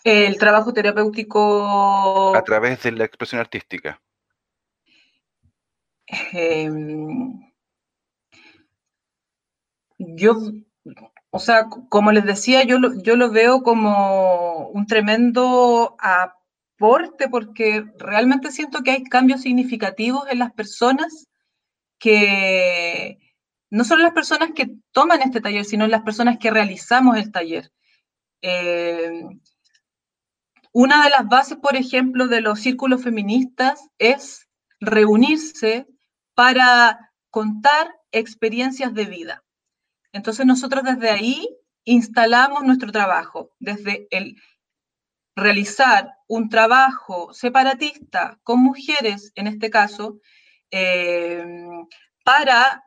El 0.03 0.37
trabajo 0.37 0.73
terapéutico... 0.73 2.35
A 2.35 2.43
través 2.43 2.81
de 2.81 2.91
la 2.91 3.05
expresión 3.05 3.39
artística. 3.39 4.01
Em, 6.07 7.39
yo, 9.97 10.33
o 11.29 11.39
sea, 11.39 11.67
como 11.89 12.11
les 12.11 12.25
decía, 12.25 12.63
yo 12.63 12.79
lo, 12.79 13.01
yo 13.01 13.15
lo 13.15 13.31
veo 13.31 13.63
como 13.63 14.69
un 14.69 14.85
tremendo 14.87 15.95
aporte 15.99 17.29
porque 17.29 17.85
realmente 17.97 18.51
siento 18.51 18.81
que 18.83 18.91
hay 18.91 19.03
cambios 19.03 19.41
significativos 19.41 20.23
en 20.29 20.39
las 20.39 20.51
personas 20.53 21.27
que, 21.99 23.19
no 23.69 23.83
solo 23.85 24.03
las 24.03 24.13
personas 24.13 24.51
que 24.55 24.75
toman 24.91 25.21
este 25.21 25.41
taller, 25.41 25.65
sino 25.65 25.87
las 25.87 26.01
personas 26.03 26.37
que 26.39 26.51
realizamos 26.51 27.17
el 27.17 27.31
taller. 27.31 27.71
Em, 28.41 29.39
una 30.73 31.03
de 31.03 31.09
las 31.11 31.27
bases, 31.27 31.57
por 31.57 31.75
ejemplo, 31.75 32.27
de 32.27 32.41
los 32.41 32.59
círculos 32.59 33.03
feministas 33.03 33.89
es 33.97 34.47
reunirse 34.81 35.87
para 36.35 37.13
contar 37.29 37.95
experiencias 38.11 38.93
de 38.93 39.05
vida. 39.05 39.43
Entonces 40.11 40.45
nosotros 40.45 40.83
desde 40.83 41.09
ahí 41.09 41.47
instalamos 41.85 42.63
nuestro 42.63 42.91
trabajo, 42.91 43.51
desde 43.59 44.07
el 44.11 44.35
realizar 45.35 46.11
un 46.27 46.49
trabajo 46.49 47.33
separatista 47.33 48.39
con 48.43 48.59
mujeres, 48.59 49.31
en 49.35 49.47
este 49.47 49.69
caso, 49.69 50.19
eh, 50.71 51.45
para 52.25 52.83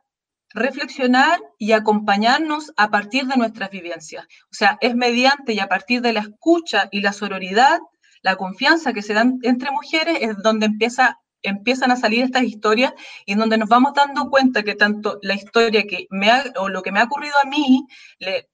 reflexionar 0.50 1.40
y 1.58 1.72
acompañarnos 1.72 2.72
a 2.76 2.90
partir 2.90 3.26
de 3.26 3.36
nuestras 3.36 3.70
vivencias. 3.70 4.24
O 4.44 4.54
sea, 4.54 4.78
es 4.80 4.94
mediante 4.94 5.52
y 5.52 5.58
a 5.58 5.68
partir 5.68 6.00
de 6.00 6.12
la 6.12 6.20
escucha 6.20 6.88
y 6.92 7.00
la 7.00 7.12
sororidad, 7.12 7.80
la 8.22 8.36
confianza 8.36 8.92
que 8.92 9.02
se 9.02 9.14
dan 9.14 9.38
entre 9.42 9.70
mujeres, 9.70 10.18
es 10.20 10.36
donde 10.42 10.66
empieza 10.66 11.18
empiezan 11.44 11.92
a 11.92 11.96
salir 11.96 12.24
estas 12.24 12.42
historias 12.42 12.94
y 13.24 13.32
en 13.32 13.38
donde 13.38 13.58
nos 13.58 13.68
vamos 13.68 13.92
dando 13.94 14.28
cuenta 14.30 14.62
que 14.62 14.74
tanto 14.74 15.18
la 15.22 15.34
historia 15.34 15.84
que 15.84 16.06
me 16.10 16.30
ha, 16.30 16.44
o 16.56 16.68
lo 16.68 16.82
que 16.82 16.90
me 16.90 17.00
ha 17.00 17.04
ocurrido 17.04 17.34
a 17.42 17.46
mí 17.46 17.86
le, 18.18 18.48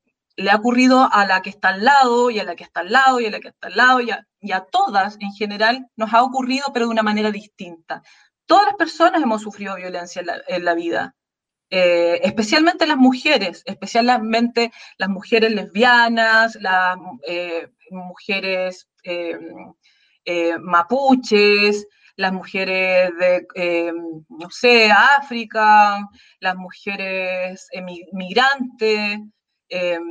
ha 0.50 0.56
ocurrido 0.56 1.08
a 1.10 1.24
la 1.24 1.40
que 1.42 1.50
está 1.50 1.68
al 1.68 1.84
lado 1.84 2.30
y 2.30 2.38
a 2.38 2.44
la 2.44 2.56
que 2.56 2.64
está 2.64 2.80
al 2.80 2.92
lado 2.92 3.20
y 3.20 3.26
a 3.26 3.30
la 3.30 3.40
que 3.40 3.48
está 3.48 3.68
al 3.68 3.76
lado 3.76 4.00
y 4.00 4.10
a, 4.10 4.26
y 4.40 4.52
todas 4.72 5.16
en 5.20 5.32
general 5.32 5.88
nos 5.96 6.12
ha 6.12 6.22
ocurrido 6.22 6.66
pero 6.72 6.86
de 6.86 6.92
una 6.92 7.02
manera 7.02 7.30
distinta. 7.30 8.02
Todas 8.46 8.66
las 8.66 8.74
personas 8.74 9.22
hemos 9.22 9.42
sufrido 9.42 9.76
violencia 9.76 10.22
en 10.48 10.64
la, 10.64 10.74
vida, 10.74 11.14
eh, 11.70 12.20
especialmente 12.24 12.86
las 12.86 12.96
mujeres, 12.96 13.62
especialmente 13.64 14.72
las 14.98 15.08
mujeres 15.08 15.52
lesbianas, 15.52 16.56
las 16.60 16.96
eh, 17.28 17.68
mujeres 17.90 18.88
eh, 19.04 19.38
mapuches, 20.58 21.86
las 22.20 22.32
mujeres 22.34 23.10
de, 23.18 23.46
eh, 23.54 23.92
no 24.28 24.50
sé, 24.50 24.90
África, 24.90 25.98
las 26.38 26.54
mujeres 26.56 27.66
migrantes, 28.12 29.18
em, 29.68 30.04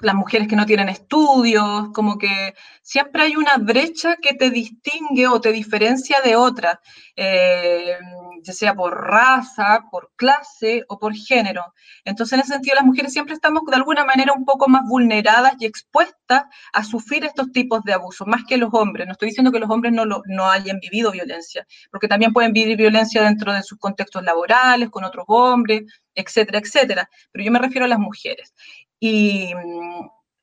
las, 0.00 0.14
mujeres 0.14 0.48
que 0.48 0.56
no 0.56 0.64
tienen 0.64 0.88
estudios, 0.88 1.90
como 1.92 2.16
que 2.16 2.54
siempre 2.82 3.24
hay 3.24 3.36
una 3.36 3.58
brecha 3.58 4.16
que 4.16 4.32
te 4.34 4.50
distingue 4.50 5.26
o 5.28 5.40
te 5.40 5.52
diferencia 5.52 6.20
de 6.22 6.36
otras, 6.36 6.78
eh, 7.16 7.98
ya 8.46 8.52
sea 8.52 8.74
por 8.74 8.94
raza, 8.94 9.84
por 9.90 10.12
clase 10.16 10.84
o 10.88 10.98
por 10.98 11.14
género. 11.14 11.74
Entonces, 12.04 12.34
en 12.34 12.40
ese 12.40 12.52
sentido, 12.54 12.76
las 12.76 12.84
mujeres 12.84 13.12
siempre 13.12 13.34
estamos 13.34 13.62
de 13.66 13.76
alguna 13.76 14.04
manera 14.04 14.32
un 14.32 14.44
poco 14.44 14.68
más 14.68 14.82
vulneradas 14.88 15.54
y 15.58 15.66
expuestas 15.66 16.44
a 16.72 16.84
sufrir 16.84 17.24
estos 17.24 17.50
tipos 17.52 17.82
de 17.82 17.92
abusos, 17.92 18.26
más 18.26 18.44
que 18.48 18.56
los 18.56 18.70
hombres. 18.72 19.06
No 19.06 19.12
estoy 19.12 19.28
diciendo 19.30 19.50
que 19.50 19.58
los 19.58 19.70
hombres 19.70 19.92
no, 19.92 20.04
no 20.06 20.50
hayan 20.50 20.78
vivido 20.78 21.10
violencia, 21.10 21.66
porque 21.90 22.08
también 22.08 22.32
pueden 22.32 22.52
vivir 22.52 22.76
violencia 22.76 23.22
dentro 23.22 23.52
de 23.52 23.62
sus 23.62 23.78
contextos 23.78 24.22
laborales, 24.22 24.90
con 24.90 25.04
otros 25.04 25.24
hombres, 25.28 25.82
etcétera, 26.14 26.60
etcétera. 26.60 27.10
Pero 27.32 27.44
yo 27.44 27.50
me 27.50 27.58
refiero 27.58 27.84
a 27.84 27.88
las 27.88 27.98
mujeres. 27.98 28.54
Y, 29.00 29.52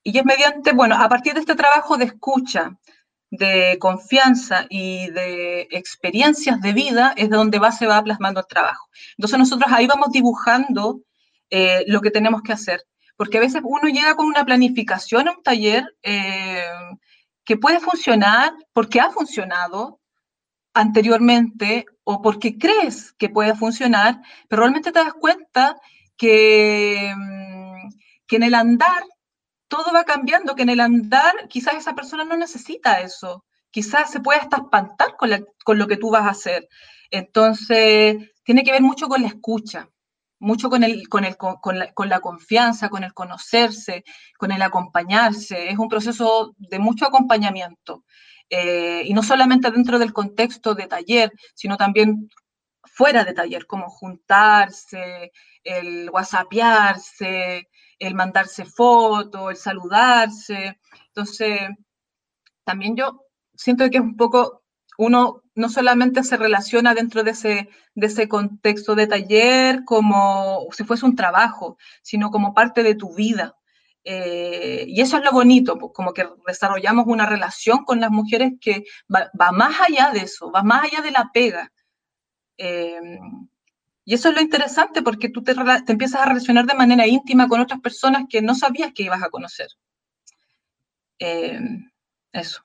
es 0.03 0.25
mediante, 0.25 0.74
bueno, 0.74 0.95
a 0.95 1.07
partir 1.07 1.33
de 1.33 1.39
este 1.39 1.55
trabajo 1.55 1.95
de 1.98 2.05
escucha, 2.05 2.77
de 3.36 3.78
confianza 3.80 4.68
y 4.70 5.10
de 5.10 5.68
experiencias 5.72 6.62
de 6.62 6.72
vida 6.72 7.13
es 7.18 7.32
de 7.32 7.36
donde 7.36 7.58
va, 7.58 7.72
se 7.72 7.88
va 7.88 8.04
plasmando 8.04 8.42
el 8.42 8.46
trabajo. 8.48 8.88
Entonces 9.18 9.40
nosotros 9.40 9.72
ahí 9.72 9.88
vamos 9.88 10.10
dibujando 10.12 11.02
eh, 11.50 11.84
lo 11.88 12.02
que 12.02 12.12
tenemos 12.12 12.44
que 12.44 12.54
hacer, 12.54 12.84
porque 13.18 13.40
a 13.40 13.42
veces 13.42 13.62
uno 13.63 13.90
llega 13.90 14.16
con 14.16 14.28
una 14.28 14.46
planificación 14.46 15.28
a 15.28 15.32
un 15.32 15.42
taller 15.42 15.84
eh, 16.04 16.63
que 17.44 17.58
puede 17.58 17.80
funcionar 17.80 18.54
porque 18.72 19.00
ha 19.00 19.10
funcionado 19.10 20.00
anteriormente 20.75 21.86
o 22.04 22.22
porque 22.22 22.60
crees 22.60 23.13
que 23.13 23.30
puede 23.30 23.56
funcionar, 23.56 24.22
pero 24.48 24.62
realmente 24.62 24.92
te 24.92 25.00
das 25.00 25.13
cuenta 25.13 25.75
que 26.18 27.12
que 28.28 28.38
en 28.38 28.44
el 28.44 28.56
andar 28.56 29.04
todo 29.74 29.92
va 29.92 30.03
cambiando, 30.03 30.53
que 30.53 30.62
en 30.62 30.70
el 30.70 30.80
andar 30.80 31.48
quizás 31.50 31.74
esa 31.74 31.96
persona 31.96 32.24
no 32.24 32.38
necesita 32.38 33.01
eso, 33.01 33.44
quizás 33.72 34.12
se 34.12 34.20
puede 34.20 34.39
hasta 34.39 34.58
espantar 34.58 35.15
con, 35.18 35.32
con 35.65 35.80
lo 35.80 35.88
que 35.88 35.98
tú 35.98 36.12
vas 36.12 36.25
a 36.25 36.30
hacer. 36.30 36.70
Entonces, 37.10 38.18
tiene 38.44 38.63
que 38.63 38.72
ver 38.72 38.84
mucho 38.84 39.08
con 39.08 39.24
la 39.24 39.30
escucha, 39.30 39.89
mucho 40.38 40.70
con, 40.70 40.84
el, 40.84 41.08
con, 41.10 41.25
el, 41.25 41.38
con, 41.38 41.80
la, 41.80 41.92
con, 41.92 42.08
la, 42.08 42.20
confianza, 42.20 42.89
con 42.89 43.03
el 43.03 43.15
conocerse, 43.15 44.03
con 44.38 44.51
el 44.51 44.62
acompañarse. 44.62 45.72
Es 45.72 45.80
un 45.80 45.89
proceso 45.89 46.53
de 46.58 46.77
mucho 46.77 47.08
acompañamiento. 47.08 48.03
Eh, 48.51 49.01
y 49.06 49.13
no 49.15 49.24
solamente 49.24 49.72
dentro 49.72 49.98
del 49.98 50.13
contexto 50.13 50.75
de 50.75 50.86
taller, 50.86 51.32
sino 51.56 51.77
también 51.77 52.30
fuera 52.84 53.24
de 53.24 53.34
taller, 53.34 53.65
como 53.65 53.89
juntarse, 53.89 55.32
el 55.63 56.12
whatsappearse, 56.12 57.70
el 58.07 58.15
mandarse 58.15 58.65
fotos, 58.65 59.51
el 59.51 59.57
saludarse. 59.57 60.79
Entonces, 61.07 61.62
también 62.63 62.95
yo 62.95 63.25
siento 63.55 63.89
que 63.89 63.98
es 63.98 64.03
un 64.03 64.17
poco, 64.17 64.63
uno 64.98 65.41
no 65.55 65.69
solamente 65.69 66.24
se 66.24 66.38
relaciona 66.38 66.93
dentro 66.93 67.24
de 67.24 67.31
ese, 67.31 67.69
de 67.95 68.07
ese 68.07 68.27
contexto 68.27 68.95
de 68.95 69.07
taller 69.07 69.83
como 69.86 70.67
si 70.72 70.83
fuese 70.83 71.05
un 71.05 71.15
trabajo, 71.15 71.77
sino 72.01 72.31
como 72.31 72.53
parte 72.53 72.83
de 72.83 72.95
tu 72.95 73.13
vida. 73.13 73.55
Eh, 74.05 74.86
y 74.88 75.00
eso 75.01 75.17
es 75.17 75.24
lo 75.24 75.31
bonito, 75.31 75.77
pues, 75.77 75.93
como 75.93 76.13
que 76.13 76.27
desarrollamos 76.45 77.05
una 77.07 77.25
relación 77.25 77.86
con 77.86 78.01
las 78.01 78.12
mujeres 78.12 78.53
que 78.60 78.83
va, 79.13 79.51
más 79.51 79.75
allá 79.79 80.12
de 80.12 80.22
eso, 80.22 80.51
va 80.51 80.63
más 80.63 80.83
allá 80.86 81.01
de 81.01 81.12
la 81.12 81.29
pega. 81.33 81.72
Eh, 82.57 83.00
Y 84.05 84.13
eso 84.15 84.29
es 84.29 84.36
lo 84.36 84.41
interesante 84.41 85.01
porque 85.01 85.29
tú 85.29 85.43
te, 85.43 85.53
empiezas 85.88 86.22
a 86.22 86.25
relacionar 86.25 86.65
de 86.65 86.75
manera 86.75 87.07
íntima 87.07 87.48
con 87.48 87.62
otras 87.62 87.79
personas 87.79 88.24
que 88.29 88.41
no 88.41 88.55
sabías 88.55 88.91
que 88.93 89.03
ibas 89.03 89.24
a 89.24 89.29
conocer. 89.29 89.67
Eh, 91.19 91.60
eso. 92.33 92.63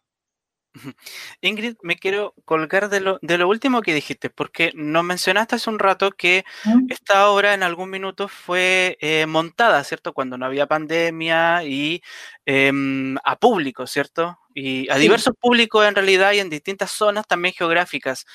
Ingrid, 1.41 1.77
me 1.83 1.97
quiero 1.97 2.35
colgar 2.45 2.89
de 2.89 3.01
lo, 3.01 3.19
de 3.23 3.39
lo 3.39 3.49
último 3.49 3.83
que 3.83 3.95
dijiste, 3.95 4.31
porque 4.31 4.73
nos 4.75 5.05
mencionaste 5.05 5.57
hace 5.57 5.71
un 5.71 5.79
rato 5.79 6.11
que 6.13 6.45
esta 6.89 7.29
obra 7.31 7.55
en 7.55 7.63
algún 7.63 7.91
minuto 7.91 8.29
fue 8.29 8.97
eh, 9.01 9.27
montada, 9.27 9.83
¿cierto? 9.85 10.13
Cuando 10.13 10.39
no 10.39 10.47
había 10.47 10.67
pandemia 10.67 11.65
y 11.65 12.03
em, 12.45 13.17
a 13.25 13.37
público, 13.37 13.87
¿cierto? 13.87 14.39
Y 14.55 14.91
a 14.91 14.97
diversos 14.97 15.35
públicos 15.39 15.87
en 15.87 15.95
realidad 15.95 16.33
y 16.33 16.41
en 16.41 16.51
distintas 16.51 16.91
zonas 16.91 17.27
también 17.27 17.55
geográficas. 17.55 18.27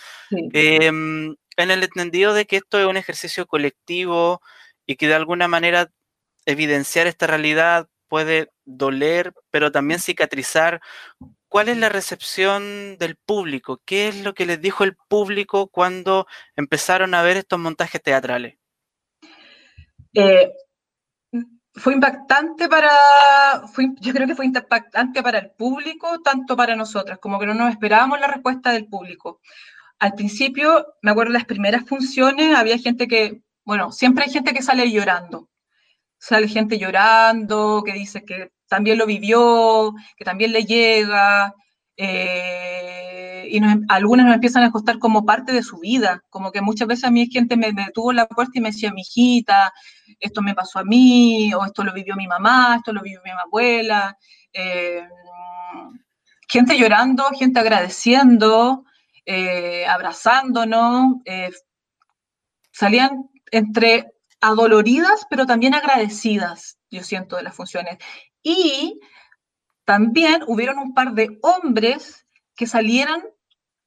Em, 0.53 1.35
en 1.57 1.71
el 1.71 1.83
entendido 1.83 2.33
de 2.33 2.45
que 2.45 2.57
esto 2.57 2.79
es 2.79 2.85
un 2.85 2.97
ejercicio 2.97 3.45
colectivo 3.47 4.41
y 4.85 4.95
que 4.95 5.07
de 5.07 5.15
alguna 5.15 5.47
manera 5.47 5.91
evidenciar 6.45 7.07
esta 7.07 7.27
realidad 7.27 7.87
puede 8.07 8.51
doler, 8.65 9.33
pero 9.51 9.71
también 9.71 9.99
cicatrizar 9.99 10.81
¿cuál 11.53 11.69
es 11.69 11.77
la 11.77 11.89
recepción 11.89 12.97
del 12.97 13.15
público? 13.15 13.79
¿Qué 13.85 14.07
es 14.07 14.23
lo 14.23 14.33
que 14.33 14.47
les 14.47 14.59
dijo 14.59 14.83
el 14.83 14.95
público 14.95 15.67
cuando 15.67 16.25
empezaron 16.55 17.13
a 17.13 17.21
ver 17.21 17.37
estos 17.37 17.59
montajes 17.59 18.01
teatrales? 18.01 18.57
Eh, 20.15 20.51
fue 21.75 21.93
impactante 21.93 22.67
para, 22.67 22.89
yo 23.99 24.13
creo 24.13 24.25
que 24.25 24.33
fue 24.33 24.47
impactante 24.47 25.21
para 25.21 25.37
el 25.37 25.51
público, 25.51 26.21
tanto 26.23 26.57
para 26.57 26.75
nosotras, 26.75 27.19
como 27.19 27.39
que 27.39 27.45
no 27.45 27.53
nos 27.53 27.69
esperábamos 27.69 28.19
la 28.19 28.25
respuesta 28.25 28.71
del 28.71 28.87
público. 28.87 29.39
Al 30.03 30.15
principio, 30.15 30.85
me 31.01 31.11
acuerdo 31.11 31.31
las 31.31 31.45
primeras 31.45 31.85
funciones, 31.87 32.53
había 32.53 32.77
gente 32.77 33.07
que, 33.07 33.41
bueno, 33.63 33.93
siempre 33.93 34.25
hay 34.25 34.31
gente 34.33 34.53
que 34.53 34.61
sale 34.61 34.91
llorando. 34.91 35.47
Sale 36.17 36.49
gente 36.49 36.77
llorando, 36.77 37.81
que 37.85 37.93
dice 37.93 38.25
que 38.25 38.51
también 38.67 38.97
lo 38.97 39.05
vivió, 39.05 39.93
que 40.17 40.25
también 40.25 40.51
le 40.51 40.65
llega, 40.65 41.55
eh, 41.95 43.47
y 43.49 43.61
algunas 43.87 44.25
nos 44.25 44.35
empiezan 44.35 44.63
a 44.63 44.71
costar 44.71 44.99
como 44.99 45.25
parte 45.25 45.53
de 45.53 45.63
su 45.63 45.79
vida, 45.79 46.21
como 46.29 46.51
que 46.51 46.59
muchas 46.59 46.89
veces 46.89 47.05
a 47.05 47.11
mí 47.11 47.29
gente 47.31 47.55
me, 47.55 47.71
detuvo 47.71 48.11
en 48.11 48.17
la 48.17 48.27
puerta 48.27 48.51
y 48.55 48.59
me 48.59 48.71
decía, 48.71 48.91
mi 48.91 49.03
hijita, 49.03 49.71
esto 50.19 50.41
me 50.41 50.53
pasó 50.53 50.79
a 50.79 50.83
mí, 50.83 51.53
o 51.53 51.63
esto 51.63 51.81
lo 51.85 51.93
vivió 51.93 52.17
mi 52.17 52.27
mamá, 52.27 52.75
esto 52.75 52.91
lo 52.91 53.01
vivió 53.01 53.21
mi 53.23 53.31
abuela, 53.31 54.17
eh, 54.51 55.07
gente 56.49 56.77
llorando, 56.77 57.29
gente 57.39 57.61
agradeciendo, 57.61 58.83
eh, 59.25 59.85
abrazándonos, 59.85 61.15
salían 62.71 63.29
entre 63.51 64.13
adoloridas, 64.41 65.25
pero 65.29 65.45
también 65.45 65.73
agradecidas, 65.73 66.77
yo 66.89 67.03
siento, 67.03 67.37
de 67.37 67.43
las 67.43 67.55
funciones. 67.55 67.97
Y 68.41 68.99
también 69.85 70.43
hubieron 70.47 70.79
un 70.79 70.93
par 70.93 71.13
de 71.13 71.39
hombres 71.41 72.25
que 72.55 72.67
salieron 72.67 73.23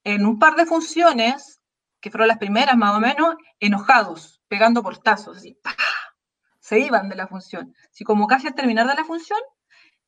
en 0.05 0.25
un 0.25 0.39
par 0.39 0.55
de 0.57 0.67
funciones, 0.67 1.61
que 2.01 2.11
fueron 2.11 2.29
las 2.29 2.39
primeras 2.39 2.77
más 2.77 2.95
o 2.97 3.01
menos, 3.01 3.37
enojados, 3.61 4.41
pegando 4.49 4.83
portazos, 4.83 5.39
así, 5.39 5.59
se 6.61 6.81
iban 6.81 7.09
de 7.09 7.17
la 7.17 7.27
función. 7.27 7.75
Así 7.91 8.05
como 8.05 8.27
casi 8.27 8.47
al 8.47 8.55
terminar 8.55 8.87
de 8.87 8.95
la 8.95 9.05
función, 9.05 9.39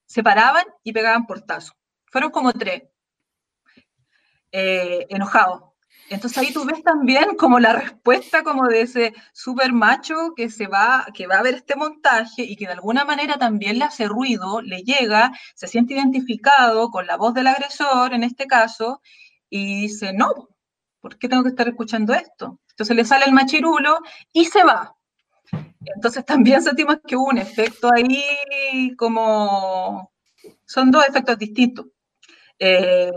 se 0.07 0.23
paraban 0.23 0.65
y 0.83 0.93
pegaban 0.93 1.27
portazos. 1.27 1.77
Fueron 2.07 2.31
como 2.31 2.53
tres, 2.53 2.85
eh, 4.53 5.07
enojados. 5.11 5.69
Entonces 6.11 6.39
ahí 6.39 6.53
tú 6.53 6.65
ves 6.65 6.83
también 6.83 7.37
como 7.37 7.61
la 7.61 7.75
respuesta 7.75 8.43
como 8.43 8.67
de 8.67 8.81
ese 8.83 9.15
super 9.35 9.73
macho 9.73 10.33
que 10.35 10.49
se 10.49 10.67
va, 10.67 11.07
que 11.13 11.27
va 11.27 11.37
a 11.37 11.43
ver 11.43 11.55
este 11.55 11.77
montaje 11.77 12.45
y 12.45 12.57
que 12.57 12.67
de 12.67 12.73
alguna 12.73 13.05
manera 13.05 13.37
también 13.37 13.79
le 13.79 13.85
hace 13.85 14.07
ruido, 14.07 14.63
le 14.63 14.83
llega, 14.83 15.33
se 15.55 15.67
siente 15.67 15.95
identificado 15.95 16.91
con 16.91 17.07
la 17.07 17.17
voz 17.17 17.35
del 17.35 17.49
agresor 17.49 18.15
en 18.15 18.23
este 18.25 18.47
caso 18.47 19.03
y 19.51 19.83
dice, 19.83 20.13
no, 20.15 20.49
¿por 21.01 21.19
qué 21.19 21.29
tengo 21.29 21.43
que 21.43 21.51
estar 21.51 21.69
escuchando 21.69 22.15
esto? 22.15 22.59
Entonces 22.71 22.97
le 22.97 23.05
sale 23.05 23.27
el 23.27 23.33
machirulo 23.33 23.99
y 24.33 24.47
se 24.47 24.65
va. 24.65 24.95
Entonces 25.95 26.25
también 26.25 26.63
sentimos 26.63 26.99
que 27.07 27.17
hubo 27.17 27.29
un 27.29 27.39
efecto 27.39 27.91
ahí 27.93 28.95
como... 28.97 30.13
Son 30.65 30.91
dos 30.91 31.07
efectos 31.07 31.39
distintos. 31.39 31.87
Eh, 32.59 33.11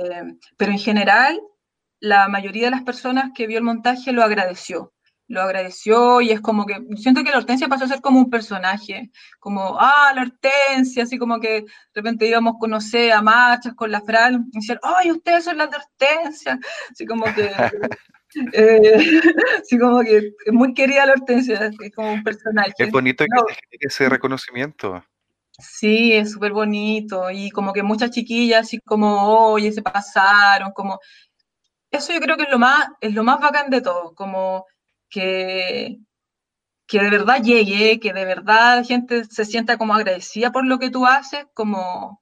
pero 0.58 0.72
en 0.72 0.80
general 0.80 1.40
la 2.02 2.28
mayoría 2.28 2.66
de 2.66 2.72
las 2.72 2.84
personas 2.84 3.32
que 3.34 3.48
vio 3.48 3.60
el 3.60 3.64
montaje 3.64 4.12
lo 4.12 4.24
agradeció. 4.24 4.94
Lo 5.28 5.42
agradeció 5.42 6.20
y 6.20 6.32
es 6.32 6.42
como 6.42 6.66
que, 6.66 6.78
siento 6.98 7.24
que 7.24 7.32
la 7.32 7.38
Hortensia 7.38 7.70
pasó 7.70 7.86
a 7.86 7.88
ser 7.88 8.02
como 8.02 8.20
un 8.20 8.30
personaje, 8.30 9.12
como, 9.40 9.78
ah, 9.80 10.12
la 10.14 10.24
Hortensia, 10.24 11.04
así 11.04 11.18
como 11.18 11.40
que 11.40 11.62
de 11.62 11.66
repente 11.94 12.28
íbamos 12.28 12.56
a 12.56 12.60
conocer 12.60 13.14
a 13.14 13.22
marchas 13.22 13.74
con 13.76 13.92
la 13.92 14.02
Fran 14.02 14.50
y 14.52 14.58
decían, 14.58 14.80
ay, 14.84 15.12
ustedes 15.12 15.46
son 15.46 15.58
las 15.58 15.70
de 15.72 15.78
Hortensia, 15.78 16.60
así 16.92 17.06
como 17.06 17.24
que, 17.34 17.50
eh, 18.54 19.22
así 19.62 19.78
como 19.78 20.02
que 20.02 20.18
es 20.18 20.54
muy 20.54 20.74
querida 20.74 21.06
la 21.06 21.14
Hortensia, 21.14 21.72
es 21.80 21.96
como 21.96 22.12
un 22.12 22.24
personaje. 22.24 22.74
Es 22.78 22.92
bonito 22.92 23.24
que 23.24 23.78
ese 23.80 24.10
reconocimiento. 24.10 25.02
Sí, 25.62 26.14
es 26.14 26.32
súper 26.32 26.52
bonito 26.54 27.30
y 27.32 27.52
como 27.52 27.74
que 27.74 27.84
muchas 27.84 28.12
chiquillas 28.12 28.62
así 28.62 28.80
como, 28.80 29.52
oye, 29.52 29.72
se 29.72 29.82
pasaron, 29.82 30.72
como 30.72 31.00
eso 31.92 32.14
yo 32.14 32.20
creo 32.20 32.38
que 32.38 32.44
es 32.44 32.50
lo 32.50 32.60
más, 32.60 32.88
es 33.02 33.14
lo 33.14 33.24
más 33.24 33.40
bacán 33.40 33.70
de 33.70 33.82
todo, 33.82 34.16
como 34.16 34.66
que, 35.10 35.98
que 36.88 37.00
de 37.00 37.10
verdad 37.10 37.42
llegue, 37.44 38.00
que 38.00 38.14
de 38.14 38.26
verdad 38.26 38.78
la 38.78 38.84
gente 38.84 39.26
se 39.26 39.46
sienta 39.46 39.78
como 39.78 39.94
agradecida 39.94 40.52
por 40.52 40.66
lo 40.66 40.80
que 40.80 40.90
tú 40.90 41.06
haces, 41.06 41.46
como 41.54 42.22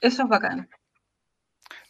eso 0.00 0.22
es 0.22 0.28
bacán. 0.28 0.68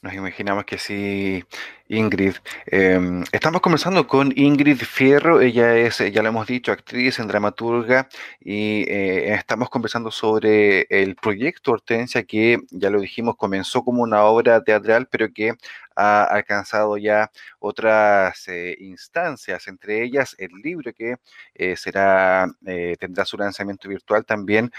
Nos 0.00 0.14
imaginamos 0.14 0.64
que 0.64 0.78
sí, 0.78 1.44
Ingrid. 1.88 2.34
Em, 2.66 3.24
estamos 3.32 3.60
conversando 3.60 4.06
con 4.06 4.32
Ingrid 4.36 4.78
Fierro, 4.78 5.40
ella 5.40 5.74
es, 5.76 5.98
ya 5.98 6.22
lo 6.22 6.28
hemos 6.28 6.46
dicho, 6.46 6.70
actriz 6.70 7.18
en 7.18 7.28
dramaturga, 7.28 8.08
y 8.40 8.84
eh, 8.88 9.34
estamos 9.34 9.70
conversando 9.70 10.10
sobre 10.10 10.86
el 10.90 11.16
proyecto 11.16 11.72
Hortensia, 11.72 12.24
que 12.24 12.58
ya 12.70 12.90
lo 12.90 13.00
dijimos, 13.00 13.36
comenzó 13.36 13.82
como 13.84 14.02
una 14.02 14.24
obra 14.24 14.62
teatral, 14.62 15.08
pero 15.10 15.32
que 15.32 15.54
ha 15.98 16.22
alcanzado 16.24 16.96
ya 16.96 17.30
otras 17.58 18.46
eh, 18.46 18.76
instancias, 18.78 19.66
entre 19.66 20.04
ellas 20.04 20.36
el 20.38 20.50
libro 20.62 20.92
que 20.94 21.16
eh, 21.54 21.76
será, 21.76 22.46
eh, 22.66 22.96
tendrá 23.00 23.24
su 23.24 23.36
lanzamiento 23.36 23.88
virtual 23.88 24.24
también, 24.24 24.70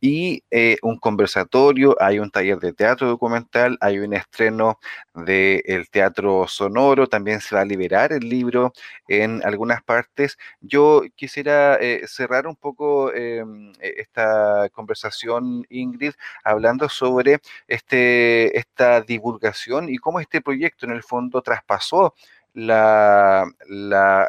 y 0.00 0.42
un 0.82 0.98
conversatorio, 0.98 1.96
hay 2.00 2.18
un 2.18 2.30
taller 2.30 2.58
de 2.58 2.72
teatro 2.72 3.08
documental, 3.08 3.78
hay 3.80 3.98
un 4.00 4.12
estreno 4.12 4.78
del 5.24 5.88
teatro 5.90 6.46
sonoro, 6.48 7.06
también 7.08 7.40
se 7.40 7.54
va 7.54 7.62
a 7.62 7.64
liberar 7.64 8.12
el 8.12 8.28
libro 8.28 8.72
en 9.08 9.44
algunas 9.44 9.82
partes. 9.82 10.38
Yo 10.60 11.02
quisiera 11.16 11.78
cerrar 12.06 12.46
un 12.46 12.56
poco 12.56 13.12
em, 13.12 13.72
e, 13.80 13.94
esta 14.00 14.68
conversación, 14.70 15.64
Ingrid, 15.70 16.12
hablando 16.44 16.88
sobre 16.88 17.40
este, 17.66 18.56
esta 18.58 19.00
divulgación 19.02 19.88
y 19.88 19.98
cómo 19.98 20.20
este 20.20 20.40
proyecto 20.40 20.86
en 20.86 20.92
el 20.92 21.02
fondo 21.02 21.42
traspasó 21.42 22.14
la, 22.54 23.46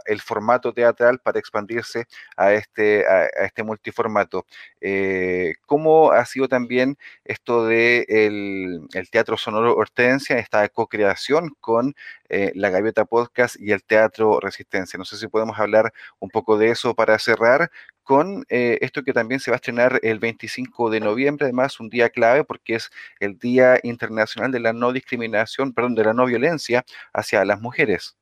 el 0.06 0.22
formato 0.22 0.74
teatral 0.74 1.20
para 1.20 1.40
expandirse 1.40 2.06
a 2.38 2.54
este, 2.54 3.06
a, 3.08 3.26
este 3.46 3.64
multiformato. 3.64 4.46
Eh, 4.82 5.56
¿Cómo 5.66 6.12
ha 6.12 6.26
sido 6.26 6.48
también 6.48 6.98
esto 7.26 7.66
de 7.66 8.06
el, 8.08 9.10
Teatro 9.12 9.38
Sonoro 9.38 9.76
Hortensia, 9.76 10.38
esta 10.38 10.68
co-creación 10.70 11.56
con 11.60 11.96
eh, 12.30 12.52
la 12.56 12.70
Gaviota 12.70 13.06
Podcast 13.06 13.56
y 13.60 13.72
el 13.72 13.84
Teatro 13.84 14.40
Resistencia? 14.40 14.98
No 14.98 15.06
sé 15.06 15.18
si 15.18 15.28
podemos 15.28 15.60
hablar 15.60 15.92
un 16.20 16.30
poco 16.30 16.58
de 16.58 16.70
eso 16.70 16.94
para 16.96 17.18
cerrar, 17.20 17.72
con 18.10 18.44
eh, 18.50 18.80
esto 18.82 19.04
que 19.04 19.14
también 19.14 19.40
se 19.40 19.52
va 19.52 19.56
a 19.56 19.62
estrenar 19.62 20.00
el 20.02 20.18
25 20.18 20.90
de 20.90 21.00
noviembre, 21.00 21.46
además 21.46 21.80
un 21.80 21.90
día 21.90 22.10
clave 22.10 22.44
porque 22.44 22.74
es 22.74 22.90
el 23.20 23.38
Día 23.38 23.80
Internacional 23.84 24.52
de 24.52 24.60
la 24.60 24.74
No 24.74 24.92
Discriminación, 24.92 25.74
perdón, 25.74 25.94
de 25.94 26.06
la 26.06 26.14
No 26.14 26.26
Violencia 26.26 26.84
hacia 27.14 27.46
las 27.46 27.62
mujeres. 27.62 28.18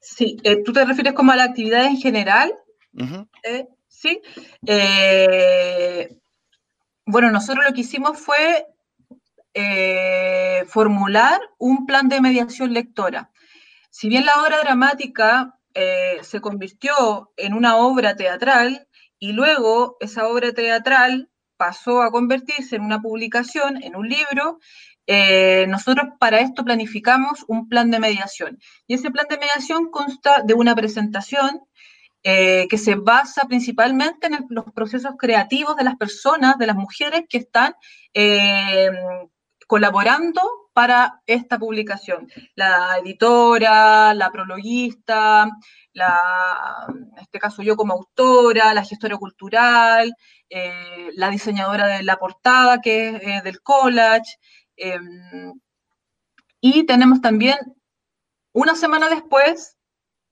Sí, 0.00 0.38
eh, 0.44 0.62
¿tú 0.64 0.72
te 0.72 0.82
refieres 0.86 1.12
como 1.12 1.30
a 1.30 1.36
la 1.36 1.44
actividad 1.44 1.84
en 1.84 1.98
general? 1.98 2.54
Eh, 3.42 3.66
sí. 3.86 4.22
bueno, 7.04 7.30
nosotros 7.30 7.66
lo 7.68 7.74
que 7.74 7.82
hicimos 7.82 8.18
fue 8.18 8.64
formular 10.66 11.40
un 11.58 11.86
plan 11.86 12.08
de 12.08 12.20
mediación 12.20 12.72
lectora. 12.72 13.30
Si 13.90 14.08
bien 14.08 14.24
la 14.24 14.40
obra 14.42 14.60
dramática 14.60 15.58
eh, 15.74 16.18
se 16.22 16.40
convirtió 16.40 17.32
en 17.36 17.54
una 17.54 17.76
obra 17.76 18.16
teatral 18.16 18.88
y 19.18 19.32
luego 19.32 19.96
esa 20.00 20.28
obra 20.28 20.52
teatral 20.52 21.30
pasó 21.56 22.02
a 22.02 22.10
convertirse 22.10 22.76
en 22.76 22.82
una 22.82 23.00
publicación, 23.00 23.82
en 23.82 23.94
un 23.96 24.08
libro, 24.08 24.58
eh, 25.06 25.66
nosotros 25.68 26.06
para 26.18 26.40
esto 26.40 26.64
planificamos 26.64 27.44
un 27.48 27.68
plan 27.68 27.90
de 27.90 27.98
mediación. 27.98 28.58
Y 28.86 28.94
ese 28.94 29.10
plan 29.10 29.26
de 29.28 29.38
mediación 29.38 29.90
consta 29.90 30.42
de 30.44 30.54
una 30.54 30.74
presentación 30.74 31.60
eh, 32.22 32.66
que 32.68 32.78
se 32.78 32.94
basa 32.94 33.46
principalmente 33.46 34.26
en 34.26 34.46
los 34.50 34.66
procesos 34.74 35.12
creativos 35.18 35.76
de 35.76 35.84
las 35.84 35.96
personas, 35.96 36.58
de 36.58 36.66
las 36.66 36.76
mujeres 36.76 37.22
que 37.28 37.38
están 37.38 37.74
eh, 38.14 38.90
colaborando 39.70 40.42
para 40.72 41.22
esta 41.26 41.56
publicación. 41.56 42.28
La 42.56 42.98
editora, 42.98 44.12
la 44.14 44.32
prologuista, 44.32 45.48
en 45.94 47.18
este 47.20 47.38
caso 47.38 47.62
yo 47.62 47.76
como 47.76 47.94
autora, 47.94 48.74
la 48.74 48.84
gestora 48.84 49.16
cultural, 49.16 50.12
eh, 50.48 51.10
la 51.14 51.30
diseñadora 51.30 51.86
de 51.86 52.02
la 52.02 52.16
portada 52.16 52.80
que 52.80 53.20
es 53.22 53.44
del 53.44 53.62
collage. 53.62 54.38
Em, 54.74 55.52
y 56.60 56.84
tenemos 56.84 57.20
también, 57.20 57.56
una 58.52 58.74
semana 58.74 59.08
después, 59.08 59.76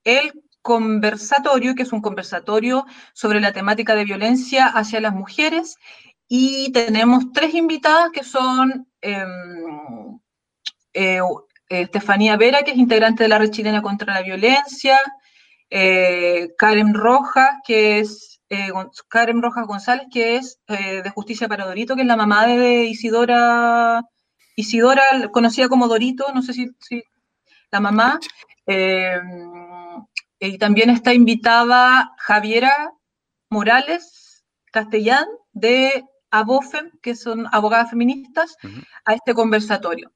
el 0.03 0.33
conversatorio, 0.61 1.75
que 1.75 1.83
es 1.83 1.93
un 1.93 2.01
conversatorio 2.01 2.85
sobre 3.13 3.39
la 3.39 3.53
temática 3.53 3.95
de 3.95 4.03
violencia 4.03 4.65
hacia 4.67 4.99
las 4.99 5.13
mujeres. 5.13 5.77
Y 6.27 6.73
tenemos 6.73 7.31
tres 7.33 7.53
invitadas 7.55 8.11
que 8.11 8.25
son 8.25 8.88
eh, 8.88 8.88
Estefanía 11.69 12.37
Vera, 12.37 12.63
que 12.63 12.71
es 12.71 12.77
integrante 12.77 13.23
de 13.23 13.29
la 13.29 13.37
Red 13.37 13.51
Chilena 13.51 13.81
contra 13.81 14.13
la 14.13 14.21
Violencia, 14.21 14.99
eh, 15.69 16.53
Karen 16.57 16.93
Rojas, 16.93 17.49
que 17.65 17.99
es 17.99 18.41
eh, 18.49 18.71
Karen 19.07 19.41
Rojas 19.41 19.67
González, 19.67 20.07
que 20.11 20.37
es 20.37 20.59
de 20.67 21.09
Justicia 21.11 21.47
para 21.47 21.65
Dorito, 21.65 21.95
que 21.95 22.01
es 22.01 22.07
la 22.07 22.15
mamá 22.15 22.47
de 22.47 22.85
Isidora, 22.85 24.01
Isidora, 24.55 25.03
conocida 25.31 25.69
como 25.69 25.87
Dorito, 25.87 26.33
no 26.33 26.41
sé 26.41 26.53
si, 26.53 26.71
si 26.79 27.03
la 27.71 27.79
mamá. 27.79 28.19
Y 30.39 30.57
también 30.57 30.89
está 30.89 31.13
invitada 31.13 32.13
Javiera 32.17 32.93
Morales 33.49 34.45
Castellán 34.71 35.25
de 35.51 36.05
ABOFEM, 36.31 36.91
que 37.01 37.15
son 37.15 37.47
abogadas 37.51 37.89
feministas, 37.89 38.55
a 39.05 39.13
este 39.13 39.33
conversatorio. 39.33 40.11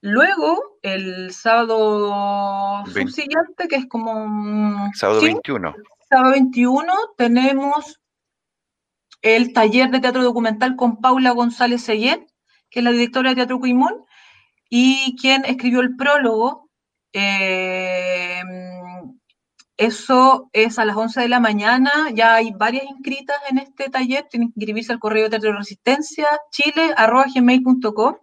Luego, 0.00 0.78
el 0.82 1.32
sábado 1.32 2.84
subsiguiente, 2.86 3.68
que 3.68 3.76
es 3.76 3.86
como... 3.86 4.90
Sábado 4.94 5.22
21. 5.22 5.74
Sábado 6.10 6.30
21 6.32 6.92
tenemos 7.16 7.98
el 9.22 9.54
taller 9.54 9.90
de 9.90 10.00
teatro 10.00 10.22
documental 10.22 10.76
con 10.76 11.00
Paula 11.00 11.30
González 11.30 11.82
Seyén, 11.82 12.26
que 12.68 12.80
es 12.80 12.84
la 12.84 12.90
directora 12.90 13.30
de 13.30 13.36
Teatro 13.36 13.58
Cuimón, 13.58 14.04
y 14.68 15.16
quien 15.18 15.44
escribió 15.46 15.80
el 15.80 15.96
prólogo. 15.96 16.68
Eh, 17.14 18.42
eso 19.76 20.50
es 20.52 20.78
a 20.78 20.84
las 20.84 20.96
11 20.96 21.22
de 21.22 21.28
la 21.28 21.40
mañana, 21.40 22.10
ya 22.12 22.36
hay 22.36 22.52
varias 22.52 22.84
inscritas 22.84 23.36
en 23.50 23.58
este 23.58 23.90
taller, 23.90 24.26
tienen 24.30 24.50
que 24.50 24.60
inscribirse 24.60 24.92
al 24.92 25.00
correo 25.00 25.28
de 25.28 25.38
Resistencia, 25.38 26.28
chile.gmail.com. 26.50 28.16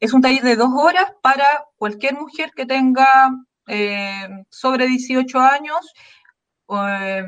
Es 0.00 0.12
un 0.12 0.22
taller 0.22 0.42
de 0.42 0.56
dos 0.56 0.70
horas 0.74 1.06
para 1.22 1.64
cualquier 1.76 2.14
mujer 2.14 2.50
que 2.56 2.66
tenga 2.66 3.30
eh, 3.68 4.28
sobre 4.50 4.88
18 4.88 5.38
años, 5.38 5.92
eh, 6.68 7.24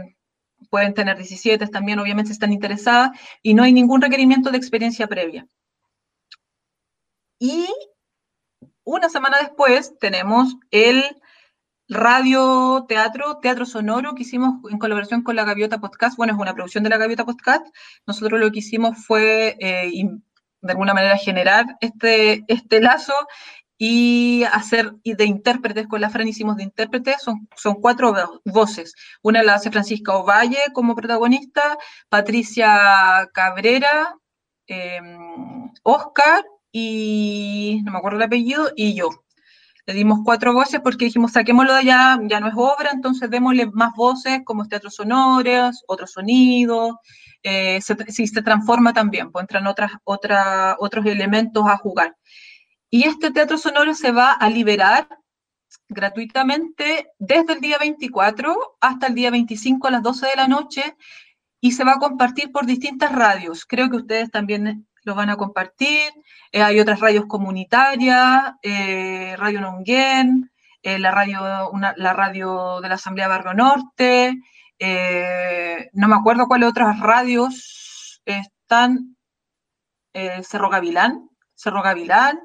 pueden 0.68 0.94
tener 0.94 1.16
17 1.16 1.68
también, 1.68 2.00
obviamente 2.00 2.32
están 2.32 2.52
interesadas, 2.52 3.10
y 3.42 3.54
no 3.54 3.62
hay 3.62 3.72
ningún 3.72 4.02
requerimiento 4.02 4.50
de 4.50 4.58
experiencia 4.58 5.06
previa. 5.06 5.46
Y 7.38 7.68
una 8.82 9.08
semana 9.08 9.38
después 9.38 9.96
tenemos 9.98 10.56
el 10.70 11.04
radio, 11.88 12.84
teatro, 12.88 13.38
teatro 13.38 13.66
sonoro 13.66 14.14
que 14.14 14.22
hicimos 14.22 14.54
en 14.70 14.78
colaboración 14.78 15.22
con 15.22 15.36
la 15.36 15.44
Gaviota 15.44 15.78
Podcast. 15.78 16.16
Bueno, 16.16 16.32
es 16.34 16.38
una 16.38 16.54
producción 16.54 16.84
de 16.84 16.90
la 16.90 16.98
Gaviota 16.98 17.24
Podcast. 17.24 17.66
Nosotros 18.06 18.40
lo 18.40 18.50
que 18.50 18.58
hicimos 18.60 19.04
fue, 19.06 19.56
eh, 19.60 19.90
de 20.62 20.72
alguna 20.72 20.94
manera, 20.94 21.16
generar 21.16 21.76
este, 21.80 22.44
este 22.48 22.80
lazo 22.80 23.14
y 23.78 24.44
hacer 24.52 24.92
de 25.04 25.24
intérpretes, 25.24 25.86
con 25.86 26.00
la 26.00 26.10
Fran 26.10 26.28
hicimos 26.28 26.56
de 26.56 26.62
intérpretes, 26.64 27.22
son, 27.22 27.48
son 27.56 27.74
cuatro 27.74 28.14
voces. 28.44 28.94
Una 29.22 29.42
la 29.42 29.54
hace 29.54 29.70
Francisca 29.70 30.14
Ovalle 30.14 30.58
como 30.72 30.94
protagonista, 30.94 31.78
Patricia 32.08 33.28
Cabrera, 33.34 34.16
em, 34.66 35.70
Oscar 35.82 36.44
y 36.72 37.80
no 37.84 37.92
me 37.92 37.98
acuerdo 37.98 38.18
el 38.18 38.24
apellido, 38.24 38.70
y 38.76 38.94
yo. 38.94 39.10
Le 39.86 39.94
dimos 39.94 40.20
cuatro 40.24 40.52
voces 40.52 40.80
porque 40.80 41.04
dijimos, 41.04 41.32
saquémoslo 41.32 41.72
de 41.72 41.78
allá, 41.78 42.18
ya 42.24 42.40
no 42.40 42.48
es 42.48 42.54
obra, 42.56 42.90
entonces 42.92 43.30
démosle 43.30 43.66
más 43.72 43.92
voces 43.94 44.40
como 44.44 44.66
teatros 44.66 44.96
sonoros, 44.96 45.84
otros 45.86 46.10
sonidos, 46.10 46.96
eh, 47.44 47.80
si 47.80 48.26
se 48.26 48.42
transforma 48.42 48.92
también, 48.92 49.30
pues 49.30 49.44
entran 49.44 49.68
otras, 49.68 49.92
otros 50.04 51.06
elementos 51.06 51.64
a 51.68 51.76
jugar. 51.76 52.16
Y 52.90 53.04
este 53.04 53.30
teatro 53.30 53.58
sonoro 53.58 53.94
se 53.94 54.10
va 54.10 54.32
a 54.32 54.50
liberar 54.50 55.08
gratuitamente 55.88 57.08
desde 57.18 57.54
el 57.54 57.60
día 57.60 57.78
24 57.78 58.78
hasta 58.80 59.06
el 59.06 59.14
día 59.14 59.30
25 59.30 59.86
a 59.86 59.90
las 59.92 60.02
12 60.02 60.26
de 60.26 60.36
la 60.36 60.48
noche 60.48 60.96
y 61.60 61.72
se 61.72 61.84
va 61.84 61.92
a 61.92 61.98
compartir 61.98 62.50
por 62.50 62.66
distintas 62.66 63.12
radios. 63.12 63.64
Creo 63.64 63.88
que 63.90 63.96
ustedes 63.96 64.30
también 64.30 64.86
lo 65.06 65.14
van 65.14 65.30
a 65.30 65.36
compartir. 65.36 66.12
Eh, 66.52 66.62
hay 66.62 66.80
otras 66.80 67.00
radios 67.00 67.26
comunitarias, 67.26 68.54
eh, 68.62 69.34
Radio 69.38 69.60
Nonguén, 69.60 70.50
eh, 70.82 70.98
la, 70.98 71.12
radio, 71.12 71.70
la 71.96 72.12
radio 72.12 72.80
de 72.80 72.88
la 72.88 72.96
Asamblea 72.96 73.28
Barrio 73.28 73.54
Norte, 73.54 74.36
no 75.92 76.08
me 76.08 76.16
acuerdo 76.16 76.46
cuáles 76.46 76.68
otras 76.68 77.00
radios 77.00 78.20
están, 78.24 79.16
Cerro 80.42 80.70
Gavilán, 80.70 81.30
Cerro 81.54 81.82
Gavilán. 81.82 82.40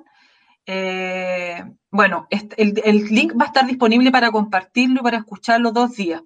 bueno, 1.89 2.27
el, 2.29 2.81
el 2.85 3.05
link 3.05 3.33
va 3.39 3.45
a 3.45 3.47
estar 3.47 3.65
disponible 3.65 4.11
para 4.11 4.31
compartirlo 4.31 5.01
y 5.01 5.03
para 5.03 5.17
escucharlo 5.17 5.71
dos 5.71 5.95
días. 5.95 6.21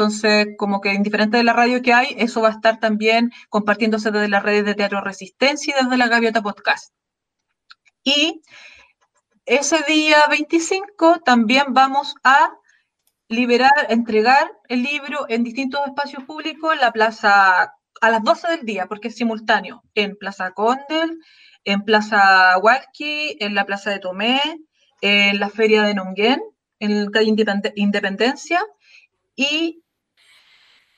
Entonces, 0.00 0.54
como 0.56 0.80
que 0.80 0.94
indiferente 0.94 1.36
de 1.36 1.44
la 1.44 1.52
radio 1.52 1.82
que 1.82 1.92
hay, 1.92 2.14
eso 2.16 2.40
va 2.40 2.48
a 2.48 2.52
estar 2.52 2.80
también 2.80 3.32
compartiéndose 3.50 4.10
desde 4.10 4.28
las 4.28 4.42
redes 4.42 4.64
de 4.64 4.74
Teatro 4.74 5.02
Resistencia 5.02 5.74
y 5.78 5.84
desde 5.84 5.98
la 5.98 6.08
Gaviota 6.08 6.40
Podcast. 6.40 6.94
Y 8.02 8.40
ese 9.44 9.82
día 9.86 10.16
25 10.30 11.20
también 11.22 11.74
vamos 11.74 12.14
a 12.24 12.50
liberar, 13.28 13.88
entregar 13.90 14.50
el 14.68 14.84
libro 14.84 15.26
en 15.28 15.44
distintos 15.44 15.82
espacios 15.86 16.24
públicos, 16.24 16.72
en 16.72 16.80
la 16.80 16.92
plaza 16.92 17.74
a 18.00 18.10
las 18.10 18.24
12 18.24 18.48
del 18.52 18.64
día, 18.64 18.86
porque 18.86 19.08
es 19.08 19.16
simultáneo, 19.16 19.82
en 19.94 20.16
Plaza 20.16 20.52
Condel, 20.52 21.18
en 21.64 21.84
Plaza 21.84 22.56
Hualqui, 22.56 23.36
en 23.38 23.54
la 23.54 23.66
Plaza 23.66 23.90
de 23.90 23.98
Tomé, 23.98 24.40
en 25.02 25.38
la 25.38 25.50
Feria 25.50 25.82
de 25.82 25.92
Nonguén, 25.92 26.40
en 26.78 27.10
calle 27.10 27.34
Independencia, 27.76 28.64
y 29.36 29.82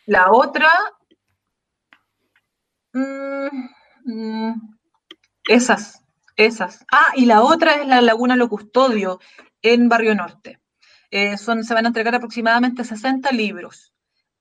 la 0.07 0.31
otra, 0.31 0.69
mm, 2.93 3.69
mm, 4.05 4.55
esas, 5.49 6.03
esas. 6.37 6.85
Ah, 6.91 7.12
y 7.17 7.27
la 7.27 7.43
otra 7.43 7.75
es 7.75 7.87
la 7.87 8.01
Laguna 8.01 8.37
Lo 8.37 8.49
Custodio 8.49 9.21
en 9.62 9.88
Barrio 9.88 10.15
Norte. 10.15 10.61
Eh, 11.11 11.37
son, 11.37 11.65
se 11.65 11.75
van 11.75 11.85
a 11.85 11.88
entregar 11.88 12.15
aproximadamente 12.15 12.85
60 12.85 13.31
libros 13.33 13.93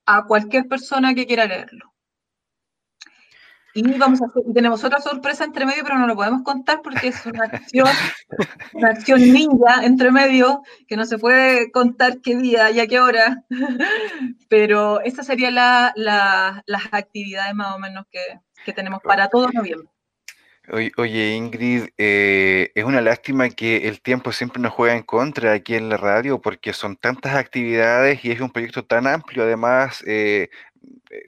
a 0.05 0.25
cualquier 0.25 0.67
persona 0.67 1.13
que 1.13 1.27
quiera 1.27 1.45
leerlo. 1.45 1.90
Y 3.73 3.83
vamos 3.97 4.21
a 4.21 4.25
tenemos 4.53 4.83
otra 4.83 4.99
sorpresa 4.99 5.43
entre 5.43 5.65
medio, 5.65 5.83
pero 5.83 5.97
no 5.97 6.07
lo 6.07 6.15
podemos 6.15 6.43
contar 6.43 6.81
porque 6.81 7.07
es 7.07 7.25
una 7.25 7.45
acción, 7.45 7.87
una 8.73 8.89
acción 8.89 9.21
ninja 9.21 9.83
entre 9.83 10.11
medio, 10.11 10.61
que 10.87 10.97
no 10.97 11.05
se 11.05 11.17
puede 11.17 11.71
contar 11.71 12.19
qué 12.21 12.35
día 12.35 12.71
y 12.71 12.79
a 12.79 12.87
qué 12.87 12.99
hora. 12.99 13.43
Pero 14.49 14.99
estas 15.01 15.27
serían 15.27 15.55
las 15.55 16.83
actividades 16.91 17.55
más 17.55 17.75
o 17.75 17.79
menos 17.79 18.05
que, 18.11 18.19
que 18.65 18.73
tenemos 18.73 19.01
para 19.01 19.29
todo 19.29 19.49
noviembre. 19.51 19.87
Oye, 20.97 21.35
Ingrid, 21.35 21.89
eh, 21.97 22.71
es 22.75 22.83
una 22.85 23.01
lástima 23.01 23.49
que 23.49 23.89
el 23.89 23.99
tiempo 23.99 24.31
siempre 24.31 24.61
nos 24.61 24.71
juega 24.71 24.95
en 24.95 25.03
contra 25.03 25.53
aquí 25.53 25.75
en 25.75 25.89
la 25.89 25.97
radio 25.97 26.39
porque 26.39 26.71
son 26.71 26.95
tantas 26.95 27.35
actividades 27.35 28.23
y 28.23 28.31
es 28.31 28.39
un 28.39 28.51
proyecto 28.51 28.85
tan 28.85 29.07
amplio. 29.07 29.43
Además, 29.43 30.03
eh, 30.07 30.49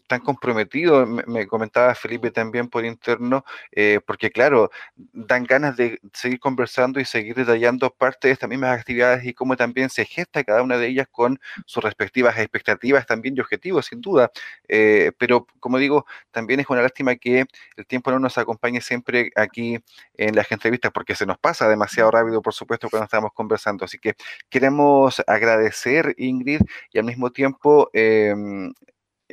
tan 0.08 0.22
comprometido, 0.22 1.06
me, 1.06 1.48
comentaba 1.48 1.94
Felipe 1.96 2.32
también 2.32 2.70
por 2.70 2.86
interno, 2.86 3.44
eh, 3.72 4.00
porque 4.06 4.32
claro, 4.32 4.72
dan 4.96 5.44
ganas 5.44 5.76
de 5.76 6.00
seguir 6.14 6.40
conversando 6.40 7.00
y 7.00 7.06
seguir 7.06 7.36
detallando 7.36 7.90
parte 7.94 8.28
de 8.28 8.34
estas 8.34 8.50
mismas 8.50 8.78
actividades 8.78 9.26
y 9.26 9.34
cómo 9.34 9.56
también 9.56 9.90
se 9.90 10.06
gesta 10.06 10.44
cada 10.44 10.62
una 10.62 10.78
de 10.78 10.88
ellas 10.88 11.08
con 11.12 11.40
sus 11.66 11.84
respectivas 11.84 12.38
expectativas 12.38 13.06
también 13.06 13.36
y 13.38 13.42
objetivos, 13.42 13.88
sin 13.88 14.02
duda. 14.02 14.32
Eh, 14.68 15.12
pero 15.18 15.48
como 15.60 15.78
digo, 15.78 16.06
también 16.32 16.60
es 16.60 16.70
una 16.70 16.82
lástima 16.82 17.16
que 17.16 17.46
el 17.76 17.86
tiempo 17.86 18.12
no 18.12 18.20
nos 18.20 18.38
acompañe 18.38 18.82
siempre 18.82 19.32
aquí 19.36 19.80
en 20.16 20.36
las 20.36 20.52
entrevistas, 20.52 20.92
porque 20.92 21.16
se 21.16 21.26
nos 21.26 21.38
pasa 21.38 21.68
demasiado 21.68 22.12
rápido, 22.12 22.42
por 22.42 22.54
supuesto, 22.54 22.90
cuando 22.90 23.06
estamos 23.06 23.32
conversando. 23.34 23.86
Así 23.86 23.98
que 23.98 24.16
queremos 24.50 25.22
agradecer, 25.28 26.16
Ingrid, 26.18 26.62
y 26.92 27.00
al 27.00 27.06
mismo 27.06 27.32
tiempo 27.32 27.90
em, 27.94 28.74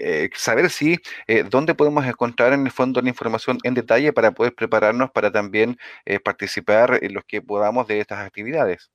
eh, 0.03 0.31
saber 0.35 0.71
si 0.71 0.99
eh, 1.27 1.45
dónde 1.45 1.75
podemos 1.75 2.07
encontrar 2.07 2.55
en 2.55 2.65
el 2.65 2.73
fondo 2.73 3.03
la 3.03 3.11
información 3.11 3.59
en 3.65 3.75
detalle 3.75 4.15
para 4.15 4.33
poder 4.33 4.55
prepararnos 4.55 5.11
para 5.11 5.31
también 5.31 5.77
eh, 6.07 6.19
participar 6.19 6.99
en 7.03 7.13
los 7.13 7.25
que 7.25 7.43
podamos 7.43 7.87
de 7.87 8.01
estas 8.01 8.21
actividades. 8.21 8.91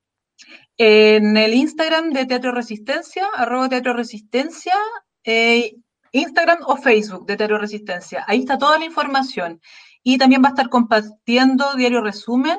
En 0.77 1.37
el 1.37 1.53
Instagram 1.53 2.09
de 2.09 2.25
Teatro 2.25 2.51
Resistencia, 2.51 3.27
arroba 3.35 3.69
Teatro 3.69 3.93
Resistencia, 3.93 4.73
Instagram 6.11 6.57
o 6.65 6.75
Facebook 6.75 7.25
de 7.27 7.37
Teatro 7.37 7.59
Resistencia. 7.59 8.25
Ahí 8.27 8.39
está 8.39 8.57
toda 8.57 8.79
la 8.79 8.85
información. 8.85 9.61
Y 10.03 10.17
también 10.17 10.43
va 10.43 10.49
a 10.49 10.51
estar 10.51 10.69
compartiendo 10.69 11.75
Diario 11.75 12.01
Resumen. 12.01 12.57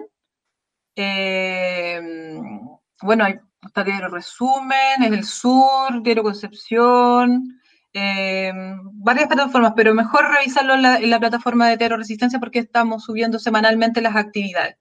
bueno, 3.02 3.24
ahí 3.24 3.34
está 3.66 3.84
Diario 3.84 4.08
Resumen, 4.08 5.02
es 5.02 5.12
el 5.12 5.24
Sur, 5.24 6.02
Diario 6.02 6.22
Concepción, 6.22 7.60
eh, 7.98 8.52
varias 8.92 9.26
plataformas, 9.26 9.72
pero 9.74 9.94
mejor 9.94 10.28
revisarlo 10.30 10.74
en 10.74 11.10
la, 11.10 11.18
plataforma 11.18 11.66
de 11.66 11.78
Teatro 11.78 11.96
Resistencia 11.96 12.38
porque 12.38 12.58
estamos 12.58 13.04
subiendo 13.04 13.38
semanalmente 13.38 14.02
las 14.02 14.16
actividades. 14.16 14.76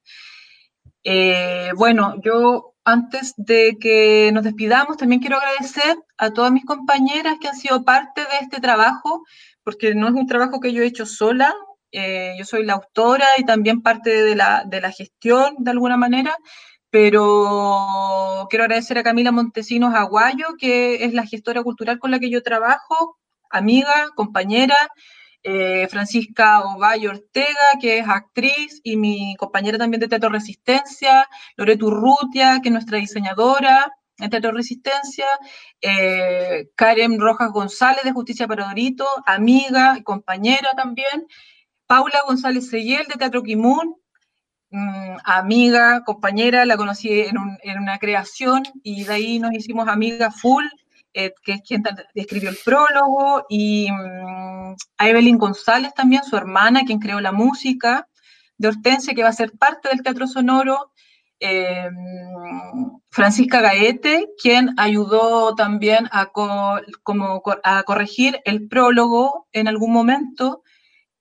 Eh, 1.02 1.72
bueno, 1.78 2.16
yo 2.22 2.74
antes 2.84 3.34
de 3.38 3.78
que 3.80 4.32
nos 4.34 4.44
despidamos, 4.44 4.98
también 4.98 5.22
quiero 5.22 5.38
agradecer 5.38 5.98
a 6.18 6.32
todas 6.32 6.52
mis 6.52 6.66
compañeras 6.66 7.38
que 7.40 7.48
han 7.48 7.56
sido 7.56 7.86
parte 7.86 8.20
de 8.20 8.40
este 8.42 8.60
trabajo, 8.60 9.24
porque 9.64 9.96
no 9.96 10.10
es 10.10 10.14
un 10.14 10.28
trabajo 10.28 10.60
que 10.60 10.74
yo 10.74 10.84
he 10.84 10.88
hecho 10.88 11.06
sola, 11.06 11.54
eh, 11.94 12.36
yo 12.38 12.44
soy 12.44 12.66
la 12.66 12.74
autora 12.74 13.28
y 13.38 13.46
también 13.46 13.82
parte 13.82 14.24
de 14.24 14.36
la, 14.36 14.66
de 14.66 14.82
la 14.82 14.92
gestión 14.92 15.56
de 15.60 15.72
alguna 15.72 15.96
manera, 15.96 16.36
pero 16.96 18.48
quiero 18.50 18.64
agradecer 18.64 18.98
a 18.98 19.04
Camila 19.04 19.34
Montesinos 19.34 19.94
Aguayo, 19.94 20.56
que 20.58 21.04
es 21.04 21.14
la 21.14 21.26
gestora 21.26 21.62
cultural 21.62 22.00
con 22.00 22.10
la 22.10 22.20
que 22.20 22.30
yo 22.30 22.42
trabajo, 22.42 23.18
amiga, 23.50 24.12
compañera, 24.16 24.78
eh, 25.44 25.90
Francisca 25.90 26.62
Ovalle 26.62 27.10
Ortega, 27.10 27.68
que 27.82 27.98
es 27.98 28.08
actriz, 28.08 28.80
y 28.82 28.96
mi 28.96 29.36
compañera 29.36 29.78
también 29.78 30.00
de 30.00 30.08
Teatro 30.08 30.30
Resistencia, 30.30 31.28
Loreto 31.58 31.88
Urrutia, 31.88 32.62
que 32.64 32.70
es 32.70 32.74
nuestra 32.74 32.98
diseñadora 32.98 33.92
en 34.18 34.30
Teatro 34.30 34.54
Resistencia, 34.54 35.26
eh, 35.82 36.70
Karen 36.76 37.20
Rojas 37.20 37.52
González 37.52 38.06
de 38.06 38.14
Justicia 38.14 38.48
para 38.48 38.68
Dorito, 38.68 39.06
amiga 39.26 39.98
y 39.98 40.04
compañera 40.04 40.70
también, 40.78 41.28
Paula 41.88 42.22
González 42.26 42.70
Seyel 42.70 43.06
de 43.08 43.16
Teatro 43.16 43.44
Quimún, 43.44 43.98
Mm, 44.78 45.20
amiga, 45.24 46.04
compañera, 46.04 46.66
la 46.66 46.76
conocí 46.76 47.10
en, 47.22 47.38
una 47.80 47.98
creación 47.98 48.64
y 48.84 49.06
de 49.06 49.14
ahí 49.14 49.40
nos 49.40 49.54
hicimos 49.54 49.88
amiga 49.88 50.32
full, 50.32 50.66
eh, 51.14 51.34
que 51.44 51.54
es 51.54 51.62
quien 51.62 51.82
escribió 52.14 52.50
el 52.50 52.58
prólogo, 52.66 53.46
y 53.48 53.90
mm, 53.90 54.76
a 54.98 55.08
Evelyn 55.08 55.38
González 55.38 55.94
también, 55.94 56.26
su 56.26 56.36
hermana, 56.36 56.84
quien 56.86 57.00
creó 57.00 57.22
la 57.22 57.32
música, 57.32 58.10
de 58.58 58.68
Hortensia, 58.68 59.14
que 59.14 59.24
va 59.24 59.30
a 59.30 59.34
ser 59.34 59.54
parte 59.54 59.88
del 59.88 60.04
Teatro 60.04 60.28
Sonoro, 60.28 60.92
eh, 61.40 61.90
Francisca 63.10 63.62
Gaete, 63.62 64.28
quien 64.42 64.74
ayudó 64.78 65.56
también 65.56 66.10
a 66.12 66.34
corregir 67.86 68.42
el 68.44 68.68
prólogo 68.68 69.48
en 69.54 69.70
algún 69.70 69.94
momento, 69.94 70.64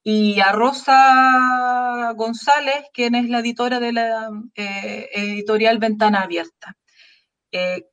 y 0.04 0.38
a 0.40 0.52
Rosa 0.52 2.12
González, 2.14 2.84
quien 2.92 3.14
es 3.14 3.28
la 3.30 3.38
editora 3.40 3.80
de 3.80 3.92
la 3.92 4.28
eh, 4.54 5.08
editorial 5.14 5.78
Ventana 5.78 6.20
Abierta. 6.20 6.76
Eh, 7.50 7.86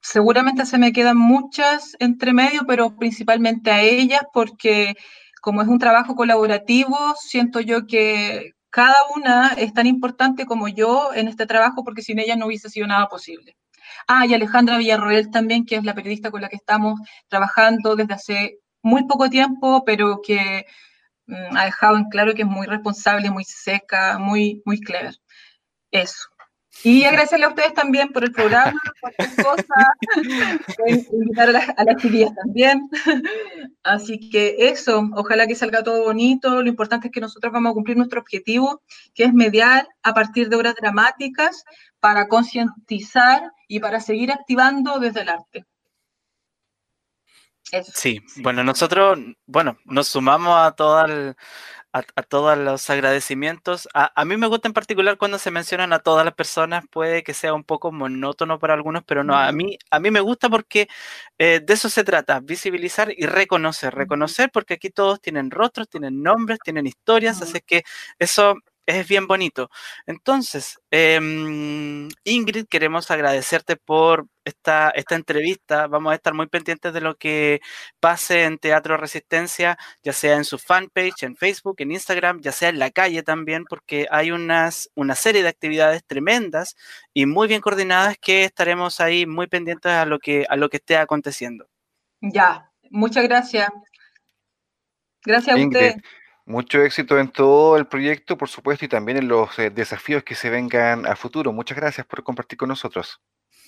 seguramente 0.00 0.66
se 0.66 0.78
me 0.78 0.92
quedan 0.92 1.16
muchas 1.16 1.96
entre 2.00 2.34
medio, 2.34 2.62
pero 2.66 2.94
principalmente 2.96 3.70
a 3.70 3.80
ellas, 3.82 4.22
porque 4.32 4.94
como 5.40 5.62
es 5.62 5.68
un 5.68 5.78
trabajo 5.78 6.14
colaborativo, 6.14 6.96
siento 7.18 7.60
yo 7.60 7.86
que 7.86 8.52
cada 8.68 8.96
una 9.16 9.54
es 9.56 9.72
tan 9.72 9.86
importante 9.86 10.46
como 10.46 10.68
yo 10.68 11.14
en 11.14 11.28
este 11.28 11.46
trabajo, 11.46 11.82
porque 11.82 12.02
sin 12.02 12.18
ella 12.18 12.36
no 12.36 12.46
hubiese 12.46 12.68
sido 12.68 12.86
nada 12.86 13.08
posible. 13.08 13.56
Ah, 14.06 14.26
y 14.26 14.34
Alejandra 14.34 14.78
Villarroel 14.78 15.30
también, 15.30 15.64
que 15.64 15.76
es 15.76 15.84
la 15.84 15.94
periodista 15.94 16.30
con 16.30 16.42
la 16.42 16.48
que 16.48 16.56
estamos 16.56 17.00
trabajando 17.28 17.96
desde 17.96 18.14
hace 18.14 18.58
muy 18.82 19.06
poco 19.06 19.30
tiempo, 19.30 19.84
pero 19.84 20.20
que 20.22 20.66
ha 21.28 21.64
dejado 21.64 21.96
en 21.96 22.04
claro 22.04 22.34
que 22.34 22.42
es 22.42 22.48
muy 22.48 22.66
responsable, 22.66 23.30
muy 23.30 23.44
seca, 23.44 24.18
muy, 24.18 24.62
muy 24.64 24.80
clever. 24.80 25.14
Eso. 25.90 26.28
Y 26.82 27.04
agradecerle 27.04 27.46
a 27.46 27.50
ustedes 27.50 27.72
también 27.72 28.08
por 28.08 28.24
el 28.24 28.32
programa, 28.32 28.78
cualquier 29.00 29.36
cosa. 29.36 29.64
Invitar 31.12 31.48
a 31.50 31.52
las, 31.52 31.68
a 31.68 31.84
las 31.84 32.02
también. 32.34 32.90
Así 33.82 34.28
que 34.28 34.56
eso, 34.58 35.08
ojalá 35.14 35.46
que 35.46 35.54
salga 35.54 35.82
todo 35.82 36.04
bonito. 36.04 36.62
Lo 36.62 36.68
importante 36.68 37.08
es 37.08 37.12
que 37.12 37.20
nosotros 37.20 37.52
vamos 37.52 37.70
a 37.70 37.74
cumplir 37.74 37.96
nuestro 37.96 38.20
objetivo, 38.20 38.82
que 39.14 39.24
es 39.24 39.32
mediar 39.32 39.86
a 40.02 40.14
partir 40.14 40.48
de 40.48 40.56
obras 40.56 40.74
dramáticas 40.74 41.64
para 42.00 42.28
concientizar 42.28 43.52
y 43.68 43.80
para 43.80 44.00
seguir 44.00 44.32
activando 44.32 44.98
desde 44.98 45.22
el 45.22 45.28
arte. 45.28 45.64
Sí, 47.82 48.20
bueno, 48.36 48.62
nosotros, 48.62 49.18
bueno, 49.46 49.78
nos 49.84 50.08
sumamos 50.08 50.54
a, 50.54 50.66
a, 51.94 52.22
todos 52.22 52.58
los 52.58 52.90
agradecimientos. 52.90 53.88
A, 53.94 54.24
mí 54.24 54.36
me 54.36 54.46
gusta 54.46 54.68
en 54.68 54.74
particular 54.74 55.16
cuando 55.16 55.38
se 55.38 55.50
mencionan 55.50 55.92
a 55.92 56.00
todas 56.00 56.24
las 56.24 56.34
personas, 56.34 56.84
puede 56.90 57.22
que 57.22 57.34
sea 57.34 57.54
un 57.54 57.64
poco 57.64 57.92
monótono 57.92 58.58
para 58.58 58.74
algunos, 58.74 59.04
pero 59.04 59.22
no, 59.24 59.36
a 59.36 59.52
mí, 59.52 59.78
a 59.90 60.00
mí 60.00 60.10
me 60.10 60.20
gusta 60.20 60.48
porque 60.48 60.88
eh, 61.38 61.60
de 61.64 61.74
eso 61.74 61.88
se 61.88 62.04
trata, 62.04 62.40
visibilizar 62.40 63.12
y 63.16 63.26
reconocer, 63.26 63.94
reconocer 63.94 64.50
porque 64.52 64.74
aquí 64.74 64.90
todos 64.90 65.20
tienen 65.20 65.50
rostros, 65.50 65.88
tienen 65.88 66.22
nombres, 66.22 66.58
tienen 66.64 66.86
historias, 66.86 67.42
así 67.42 67.60
que 67.60 67.84
eso 68.18 68.56
es 68.86 69.08
bien 69.08 69.26
bonito. 69.26 69.70
Entonces, 70.06 70.80
em, 70.90 72.08
Ingrid, 72.24 72.66
queremos 72.68 73.10
agradecerte 73.10 73.76
por 73.76 74.26
esta, 74.44 74.90
esta 74.90 75.14
entrevista. 75.14 75.86
Vamos 75.86 76.12
a 76.12 76.16
estar 76.16 76.34
muy 76.34 76.46
pendientes 76.46 76.92
de 76.92 77.00
lo 77.00 77.16
que 77.16 77.60
pase 78.00 78.44
en 78.44 78.58
Teatro 78.58 78.96
Resistencia, 78.96 79.78
ya 80.02 80.12
sea 80.12 80.36
en 80.36 80.44
su 80.44 80.58
fanpage, 80.58 81.22
en 81.22 81.36
Facebook, 81.36 81.76
en 81.78 81.92
Instagram, 81.92 82.40
ya 82.40 82.52
sea 82.52 82.68
en 82.68 82.78
la 82.78 82.90
calle 82.90 83.22
también, 83.22 83.64
porque 83.64 84.06
hay 84.10 84.30
unas, 84.30 84.90
una 84.94 85.14
serie 85.14 85.42
de 85.42 85.48
actividades 85.48 86.04
tremendas 86.04 86.76
y 87.12 87.26
muy 87.26 87.48
bien 87.48 87.60
coordinadas 87.60 88.16
que 88.18 88.44
estaremos 88.44 89.00
ahí 89.00 89.26
muy 89.26 89.46
pendientes 89.46 89.92
a 89.92 90.04
lo 90.04 90.18
que, 90.18 90.46
a 90.48 90.56
lo 90.56 90.68
que 90.68 90.76
esté 90.76 90.96
aconteciendo. 90.96 91.66
Ya, 92.20 92.70
muchas 92.90 93.24
gracias. 93.24 93.70
Gracias 95.24 95.58
a 95.58 95.60
usted. 95.60 95.94
Mucho 96.46 96.82
éxito 96.82 97.18
en 97.18 97.28
todo 97.28 97.78
el 97.78 97.86
proyecto, 97.86 98.36
por 98.36 98.50
supuesto, 98.50 98.84
y 98.84 98.88
también 98.88 99.16
en 99.16 99.28
los 99.28 99.58
eh, 99.58 99.70
desafíos 99.70 100.22
que 100.24 100.34
se 100.34 100.50
vengan 100.50 101.06
a 101.06 101.16
futuro. 101.16 101.52
Muchas 101.52 101.76
gracias 101.76 102.06
por 102.06 102.22
compartir 102.22 102.58
con 102.58 102.68
nosotros. 102.68 103.20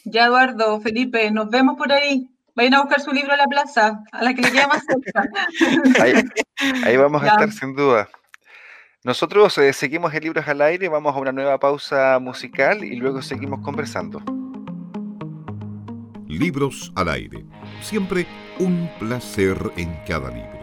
Ya, 0.04 0.26
Eduardo, 0.26 0.80
Felipe, 0.80 1.30
nos 1.30 1.48
vemos 1.48 1.76
por 1.76 1.90
ahí. 1.90 2.30
Vayan 2.54 2.74
a 2.74 2.80
buscar 2.82 3.00
su 3.00 3.12
libro 3.12 3.32
a 3.32 3.36
la 3.36 3.46
plaza, 3.46 4.02
a 4.12 4.22
la 4.22 4.34
que 4.34 4.42
le 4.42 4.52
queda 4.52 4.68
más 4.68 4.82
cerca. 4.84 5.28
Ahí, 6.86 6.96
vamos 6.96 7.22
a 7.22 7.26
estar 7.26 7.52
sin 7.52 7.74
duda. 7.74 8.08
Nosotros 9.04 9.56
eh, 9.58 9.74
seguimos 9.74 10.14
el 10.14 10.24
Libros 10.24 10.48
al 10.48 10.62
Aire, 10.62 10.88
vamos 10.88 11.14
a 11.14 11.18
una 11.18 11.32
nueva 11.32 11.60
pausa 11.60 12.18
musical 12.18 12.82
y 12.82 12.96
luego 12.96 13.20
seguimos 13.20 13.60
conversando. 13.60 14.22
Libros 16.26 16.92
al 16.96 17.10
Aire. 17.10 17.44
Siempre 17.82 18.26
un 18.58 18.90
placer 18.98 19.56
en 19.76 19.94
cada 20.06 20.30
libro. 20.30 20.55